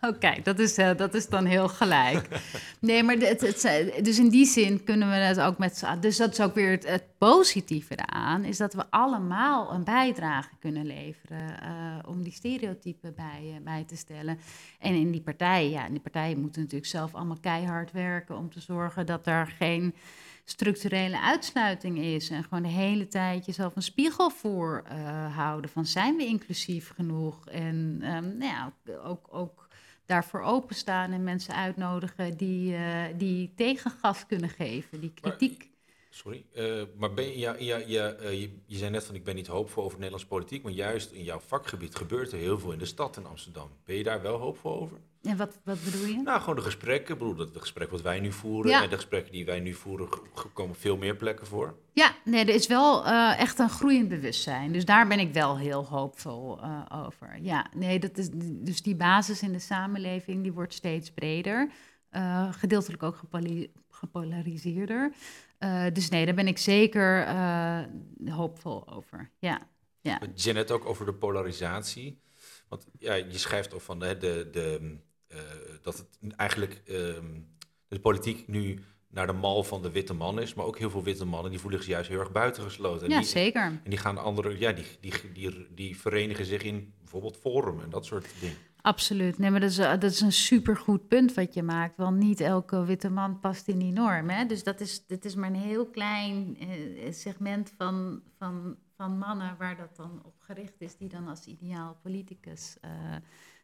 Oké, 0.00 0.34
dat, 0.42 0.58
is, 0.58 0.76
eh, 0.76 0.96
dat 0.96 1.14
is 1.14 1.26
dan 1.28 1.44
heel 1.44 1.68
gelijk. 1.68 2.28
Nee, 2.80 3.02
maar 3.02 3.16
het, 3.16 3.40
het, 3.40 4.04
dus 4.04 4.18
in 4.18 4.28
die 4.28 4.46
zin 4.46 4.84
kunnen 4.84 5.08
we 5.08 5.14
het 5.14 5.40
ook 5.40 5.58
met 5.58 5.84
Dus 6.00 6.16
dat 6.16 6.32
is 6.32 6.40
ook 6.40 6.54
weer 6.54 6.70
het, 6.70 6.88
het 6.88 7.04
positieve 7.18 7.94
eraan, 7.98 8.44
is 8.44 8.56
dat 8.56 8.74
we 8.74 8.84
allemaal 8.90 9.72
een 9.72 9.84
bijdrage 9.84 10.48
kunnen 10.60 10.86
leveren 10.86 11.60
eh, 11.62 11.98
om 12.06 12.22
die 12.22 12.32
stereotypen 12.32 13.14
bij, 13.14 13.60
bij 13.64 13.84
te 13.84 13.96
stellen. 13.96 14.38
En 14.78 14.94
in 14.94 15.10
die 15.10 15.20
partijen, 15.22 15.70
ja, 15.70 15.86
in 15.86 15.92
die 15.92 16.00
partijen 16.00 16.40
moeten 16.40 16.60
natuurlijk 16.62 16.90
zelf 16.90 17.14
allemaal 17.14 17.40
keihard 17.40 17.92
werken 17.92 18.36
om 18.36 18.50
te 18.50 18.60
zorgen 18.60 19.06
dat 19.06 19.26
er 19.26 19.46
geen 19.58 19.94
structurele 20.44 21.20
uitsluiting 21.20 21.98
is. 21.98 22.30
En 22.30 22.42
gewoon 22.42 22.62
de 22.62 22.68
hele 22.68 23.08
tijd 23.08 23.46
jezelf 23.46 23.76
een 23.76 23.82
spiegel 23.82 24.30
voor 24.30 24.82
eh, 24.86 25.36
houden 25.36 25.70
van 25.70 25.86
zijn 25.86 26.16
we 26.16 26.26
inclusief 26.26 26.92
genoeg? 26.94 27.46
En 27.46 27.98
ehm, 28.02 28.36
nou 28.38 28.52
ja, 28.52 28.72
ook, 29.04 29.26
ook 29.30 29.68
daarvoor 30.06 30.40
openstaan 30.42 31.12
en 31.12 31.24
mensen 31.24 31.54
uitnodigen 31.54 32.36
die, 32.36 32.74
eh, 32.74 33.04
die 33.16 33.52
tegengas 33.56 34.26
kunnen 34.26 34.48
geven, 34.50 35.00
die 35.00 35.12
Maar- 35.22 35.36
kritiek. 35.36 35.68
Sorry, 36.12 36.44
eh, 36.54 36.82
maar 36.96 37.14
ben 37.14 37.24
je, 37.24 37.38
ja, 37.38 37.56
ja, 37.58 37.76
ja, 37.76 38.06
je, 38.20 38.58
je 38.66 38.76
zei 38.76 38.90
net 38.90 39.04
van 39.04 39.14
ik 39.14 39.24
ben 39.24 39.34
niet 39.34 39.46
hoopvol 39.46 39.84
over 39.84 39.96
Nederlandse 39.96 40.28
politiek, 40.28 40.62
maar 40.62 40.72
juist 40.72 41.10
in 41.10 41.22
jouw 41.24 41.38
vakgebied 41.40 41.94
gebeurt 41.94 42.32
er 42.32 42.38
heel 42.38 42.58
veel 42.58 42.72
in 42.72 42.78
de 42.78 42.84
stad 42.84 43.16
in 43.16 43.26
Amsterdam. 43.26 43.70
Ben 43.84 43.96
je 43.96 44.02
daar 44.02 44.22
wel 44.22 44.36
hoopvol 44.38 44.80
over? 44.80 44.98
En 45.22 45.36
wat, 45.36 45.58
wat 45.64 45.84
bedoel 45.84 46.04
je? 46.06 46.16
Nou, 46.22 46.40
gewoon 46.40 46.54
de 46.54 46.62
gesprekken. 46.62 47.12
Ik 47.12 47.18
bedoel, 47.18 47.34
dat 47.34 47.48
het 47.48 47.56
gesprek 47.60 47.90
wat 47.90 48.00
wij 48.02 48.20
nu 48.20 48.32
voeren 48.32 48.70
Ja. 48.70 48.82
en 48.82 48.90
de 48.90 48.94
gesprekken 48.96 49.32
die 49.32 49.44
wij 49.44 49.60
nu 49.60 49.74
voeren, 49.74 50.08
komen 50.52 50.76
veel 50.76 50.96
meer 50.96 51.16
plekken 51.16 51.46
voor. 51.46 51.74
Ja, 51.92 52.14
nee, 52.24 52.44
er 52.44 52.54
is 52.54 52.66
wel 52.66 53.04
eh, 53.06 53.40
echt 53.40 53.58
een 53.58 53.68
groeiend 53.70 54.08
bewustzijn. 54.08 54.72
Dus 54.72 54.84
daar 54.84 55.08
ben 55.08 55.18
ik 55.18 55.32
wel 55.32 55.58
heel 55.58 55.86
hoopvol 55.86 56.62
eh, 56.62 56.82
over. 57.04 57.38
Ja, 57.42 57.66
nee, 57.76 57.98
dat 57.98 58.18
is, 58.18 58.28
dus 58.34 58.82
die 58.82 58.96
basis 58.96 59.42
in 59.42 59.52
de 59.52 59.58
samenleving 59.58 60.42
die 60.42 60.52
wordt 60.52 60.74
steeds 60.74 61.10
breder. 61.10 61.70
eh, 62.10 62.52
gedeeltelijk 62.52 63.02
ook 63.02 63.20
gepolariseerder. 63.88 65.12
Dus 65.92 66.08
nee, 66.08 66.24
daar 66.26 66.34
ben 66.34 66.46
ik 66.48 66.58
zeker 66.58 67.28
hoopvol 68.30 68.88
over. 68.92 69.30
Ja, 69.38 69.60
ja. 70.00 70.20
Ook 70.70 70.84
over 70.86 71.06
de 71.06 71.14
polarisatie. 71.14 72.20
Want 72.68 72.86
ja, 72.98 73.14
je 73.14 73.38
schrijft 73.38 73.74
ook 73.74 73.80
van 73.80 73.98
de, 73.98 74.16
de, 74.18 74.78
eh, 74.80 74.86
dat 75.82 75.96
het 75.96 76.34
eigenlijk 76.36 76.82
ehm, 76.86 77.40
de 77.88 78.00
politiek 78.00 78.48
nu 78.48 78.78
naar 79.10 79.26
de 79.26 79.32
mal 79.32 79.64
van 79.64 79.82
de 79.82 79.90
witte 79.90 80.14
man 80.14 80.40
is. 80.40 80.54
Maar 80.54 80.64
ook 80.64 80.78
heel 80.78 80.90
veel 80.90 81.02
witte 81.02 81.24
mannen 81.24 81.50
die 81.50 81.60
voelen 81.60 81.80
zich 81.80 81.88
juist 81.88 82.08
heel 82.08 82.18
erg 82.18 82.32
buitengesloten. 82.32 83.06
En 83.06 83.12
ja 83.12 83.18
die, 83.18 83.28
zeker. 83.28 83.62
En 83.62 83.90
die 83.90 83.98
gaan 83.98 84.18
andere, 84.18 84.58
ja, 84.58 84.72
die, 84.72 84.84
die, 85.00 85.12
die, 85.32 85.66
die 85.74 85.96
verenigen 85.96 86.44
zich 86.44 86.62
in 86.62 86.92
bijvoorbeeld 86.98 87.36
Forum 87.36 87.80
en 87.80 87.90
dat 87.90 88.06
soort 88.06 88.26
dingen. 88.40 88.56
Absoluut. 88.82 89.38
Nee, 89.38 89.50
maar 89.50 89.60
dat 89.60 89.70
is, 89.70 89.78
eh, 89.78 89.90
dat 89.90 90.10
is 90.10 90.20
een 90.20 90.32
supergoed 90.32 91.08
punt 91.08 91.34
wat 91.34 91.54
je 91.54 91.62
maakt. 91.62 91.96
Want 91.96 92.16
niet 92.16 92.40
elke 92.40 92.84
witte 92.84 93.10
man 93.10 93.40
past 93.40 93.68
in 93.68 93.78
die 93.78 93.92
norm. 93.92 94.28
Hè? 94.28 94.46
Dus 94.46 94.62
dat 94.62 94.80
is, 94.80 95.06
dit 95.06 95.24
is 95.24 95.34
maar 95.34 95.48
een 95.48 95.54
heel 95.56 95.86
klein 95.86 96.56
eh, 96.58 97.12
segment 97.12 97.72
van, 97.76 98.22
van, 98.38 98.76
van 99.00 99.18
mannen 99.18 99.56
waar 99.58 99.76
dat 99.76 99.96
dan 99.96 100.20
op 100.24 100.34
gericht 100.38 100.80
is, 100.80 100.96
die 100.96 101.08
dan 101.08 101.28
als 101.28 101.46
ideaal 101.46 101.96
politicus 102.02 102.76
eh, 102.80 102.90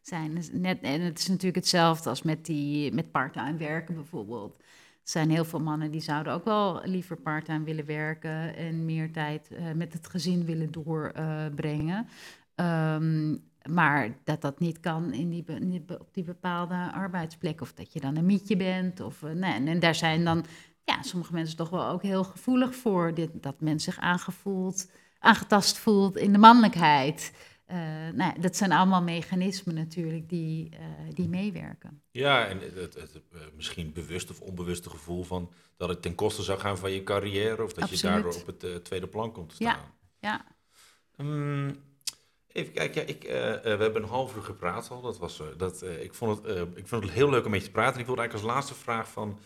zijn. 0.01 0.35
Dus 0.35 0.51
net, 0.53 0.81
en 0.81 1.01
het 1.01 1.19
is 1.19 1.29
natuurlijk 1.29 1.57
hetzelfde 1.57 2.09
als 2.09 2.23
met, 2.23 2.47
die, 2.47 2.93
met 2.93 3.11
part-time 3.11 3.57
werken 3.57 3.95
bijvoorbeeld. 3.95 4.57
Er 4.57 5.13
zijn 5.13 5.31
heel 5.31 5.45
veel 5.45 5.61
mannen 5.61 5.91
die 5.91 6.01
zouden 6.01 6.33
ook 6.33 6.45
wel 6.45 6.81
liever 6.85 7.17
part-time 7.17 7.65
willen 7.65 7.87
werken 7.87 8.57
en 8.57 8.85
meer 8.85 9.13
tijd 9.13 9.49
eh, 9.51 9.73
met 9.73 9.93
het 9.93 10.07
gezin 10.09 10.45
willen 10.45 10.73
doorbrengen. 10.73 12.07
Ehm, 12.55 13.37
maar 13.69 14.17
dat 14.25 14.41
dat 14.41 14.59
niet 14.59 14.81
kan 14.81 15.13
in 15.13 15.31
die, 15.31 15.45
op 15.99 16.09
die 16.13 16.25
bepaalde 16.25 16.93
arbeidsplek. 16.93 17.61
Of 17.61 17.73
dat 17.73 17.93
je 17.93 18.01
dan 18.01 18.17
een 18.17 18.27
mietje 18.27 18.57
bent. 18.57 19.01
Of, 19.01 19.23
eh, 19.23 19.31
en, 19.31 19.69
en 19.69 19.79
daar 19.79 19.95
zijn 19.95 20.25
dan 20.25 20.45
ja, 20.85 21.03
sommige 21.03 21.33
mensen 21.33 21.57
toch 21.57 21.71
wel 21.71 21.89
ook 21.89 22.03
heel 22.03 22.25
gevoelig 22.25 22.75
voor. 22.77 23.15
Dit, 23.15 23.43
dat 23.43 23.61
men 23.61 23.81
zich 23.81 23.99
aangevoeld, 23.99 24.91
aangetast 25.27 25.79
voelt 25.79 26.17
in 26.17 26.33
de 26.33 26.39
mannelijkheid. 26.39 27.33
Eh, 27.67 27.77
nou, 28.13 28.17
ja, 28.17 28.35
dat 28.41 28.57
zijn 28.57 28.73
allemaal 28.73 29.03
mechanismen 29.03 29.75
natuurlijk 29.75 30.29
die, 30.29 30.69
eh, 30.71 31.15
die 31.15 31.29
meewerken. 31.29 32.03
Ja, 32.11 32.47
en 32.47 32.61
het, 32.61 32.75
het, 32.75 32.95
het, 32.95 33.23
eh, 33.33 33.41
misschien 33.57 33.93
bewust 33.93 34.31
of 34.31 34.41
onbewuste 34.41 34.91
gevoel 34.91 35.25
van 35.25 35.53
dat 35.77 35.89
het 35.89 36.03
ten 36.03 36.15
koste 36.15 36.43
zou 36.43 36.59
gaan 36.59 36.79
van 36.79 36.91
je 36.91 37.03
carrière. 37.03 37.63
Of 37.65 37.73
dat 37.73 37.91
je 37.91 38.07
daardoor 38.07 38.35
op 38.35 38.47
het 38.47 38.85
tweede 38.85 39.07
plan 39.07 39.33
komt 39.33 39.57
te 39.57 39.65
Ja. 39.65 39.71
staan. 39.71 39.95
Ja, 40.21 40.45
Hmm, 41.17 41.77
even 42.53 42.73
kijken, 42.73 43.03
ja, 43.03 43.09
ik, 43.09 43.23
we 43.63 43.69
hebben 43.69 44.03
een 44.03 44.09
half 44.09 44.37
uur 44.37 44.43
gepraat 44.43 44.91
al. 44.91 45.01
Dat 45.01 45.19
was, 45.19 45.43
dat, 45.57 45.83
ik, 45.83 46.15
vond 46.15 46.43
het, 46.43 46.69
ik 46.75 46.87
vond 46.87 47.03
het 47.03 47.13
heel 47.13 47.31
leuk 47.31 47.45
om 47.45 47.51
met 47.51 47.61
je 47.61 47.67
te 47.67 47.73
praten. 47.73 47.95
En 47.95 48.01
ik 48.01 48.07
wilde 48.07 48.21
eigenlijk 48.21 48.49
als 48.49 48.57
laatste 48.57 48.85
vraag 48.85 49.09
van 49.09 49.39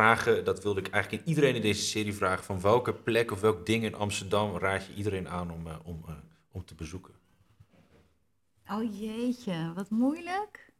vragen, 0.00 0.44
dat 0.44 0.62
wilde 0.62 0.80
ik 0.80 0.88
eigenlijk 0.88 1.22
in 1.24 1.28
iedereen 1.28 1.54
in 1.54 1.62
deze 1.62 1.82
serie 1.82 2.14
vragen, 2.14 2.44
van 2.44 2.60
welke 2.60 2.92
plek 2.94 3.30
of 3.30 3.40
welk 3.40 3.66
ding 3.66 3.84
in 3.84 3.94
Amsterdam 3.94 4.56
raad 4.56 4.86
je 4.86 4.94
iedereen 4.94 5.28
aan 5.28 5.50
om, 5.50 5.66
eh, 5.66 5.76
om, 5.84 6.02
eh, 6.08 6.14
om 6.52 6.64
te 6.64 6.74
bezoeken? 6.74 7.14
Oh 8.70 9.00
jeetje, 9.00 9.72
wat 9.74 9.90
moeilijk. 9.90 10.72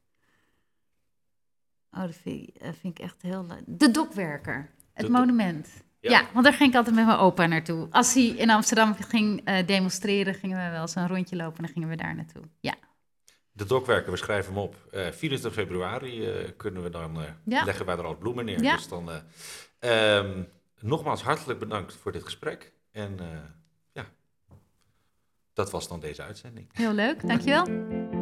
Oh, 1.93 2.01
dat 2.01 2.15
vind, 2.15 2.49
ik- 2.49 2.63
dat 2.63 2.77
vind 2.77 2.99
ik 2.99 3.05
echt 3.05 3.23
heel 3.23 3.47
leuk. 3.47 3.63
De 3.67 3.91
dokwerker, 3.91 4.71
het 4.93 5.07
De- 5.07 5.13
monument. 5.13 5.69
Ja. 6.01 6.11
Ja. 6.11 6.27
want 6.33 6.45
daar 6.45 6.55
ging 6.55 6.71
ik 6.71 6.77
altijd 6.77 6.95
met 6.95 7.07
mijn 7.07 7.19
opa 7.19 7.47
naartoe. 7.47 7.87
Als 7.91 8.15
hij 8.15 8.25
in 8.27 8.51
Amsterdam 8.51 8.95
ging 8.95 9.41
eh, 9.45 9.67
demonstreren, 9.67 10.35
gingen 10.35 10.65
we 10.65 10.71
wel 10.71 10.81
eens 10.81 10.95
een 10.95 11.09
rondje 11.09 11.37
lopen 11.37 11.57
en 11.57 11.63
dan 11.65 11.73
gingen 11.73 11.89
we 11.89 11.97
daar 11.97 12.15
naartoe. 12.15 12.43
Ja, 12.61 12.75
De 13.57 13.65
dokwerker, 13.65 14.11
we 14.11 14.17
schrijven 14.19 14.53
hem 14.55 14.63
op. 14.63 14.77
Eh 14.91 15.01
24 15.11 15.53
februari 15.53 16.27
eh, 16.31 16.51
kunnen 16.57 16.83
we 16.83 16.91
dan, 16.91 17.21
eh, 17.23 17.29
Ja. 17.45 17.65
leggen 17.65 17.87
wij 17.87 17.97
er 17.97 18.05
al 18.05 18.17
bloemen 18.17 18.45
neer. 18.45 18.63
Ja. 18.63 18.77
Dus 18.77 18.89
dan, 18.89 19.11
eh, 19.81 20.17
ehm, 20.19 20.43
nogmaals 20.81 21.23
hartelijk 21.23 21.59
bedankt 21.59 21.95
voor 21.95 22.13
dit 22.13 22.25
gesprek. 22.25 22.73
En 22.91 23.17
ja, 23.93 24.05
dat 25.53 25.71
was 25.71 25.89
dan 25.89 26.01
deze 26.01 26.23
uitzending. 26.23 26.69
heel 26.73 26.93
leuk. 26.93 27.27
Dankjewel. 27.29 28.16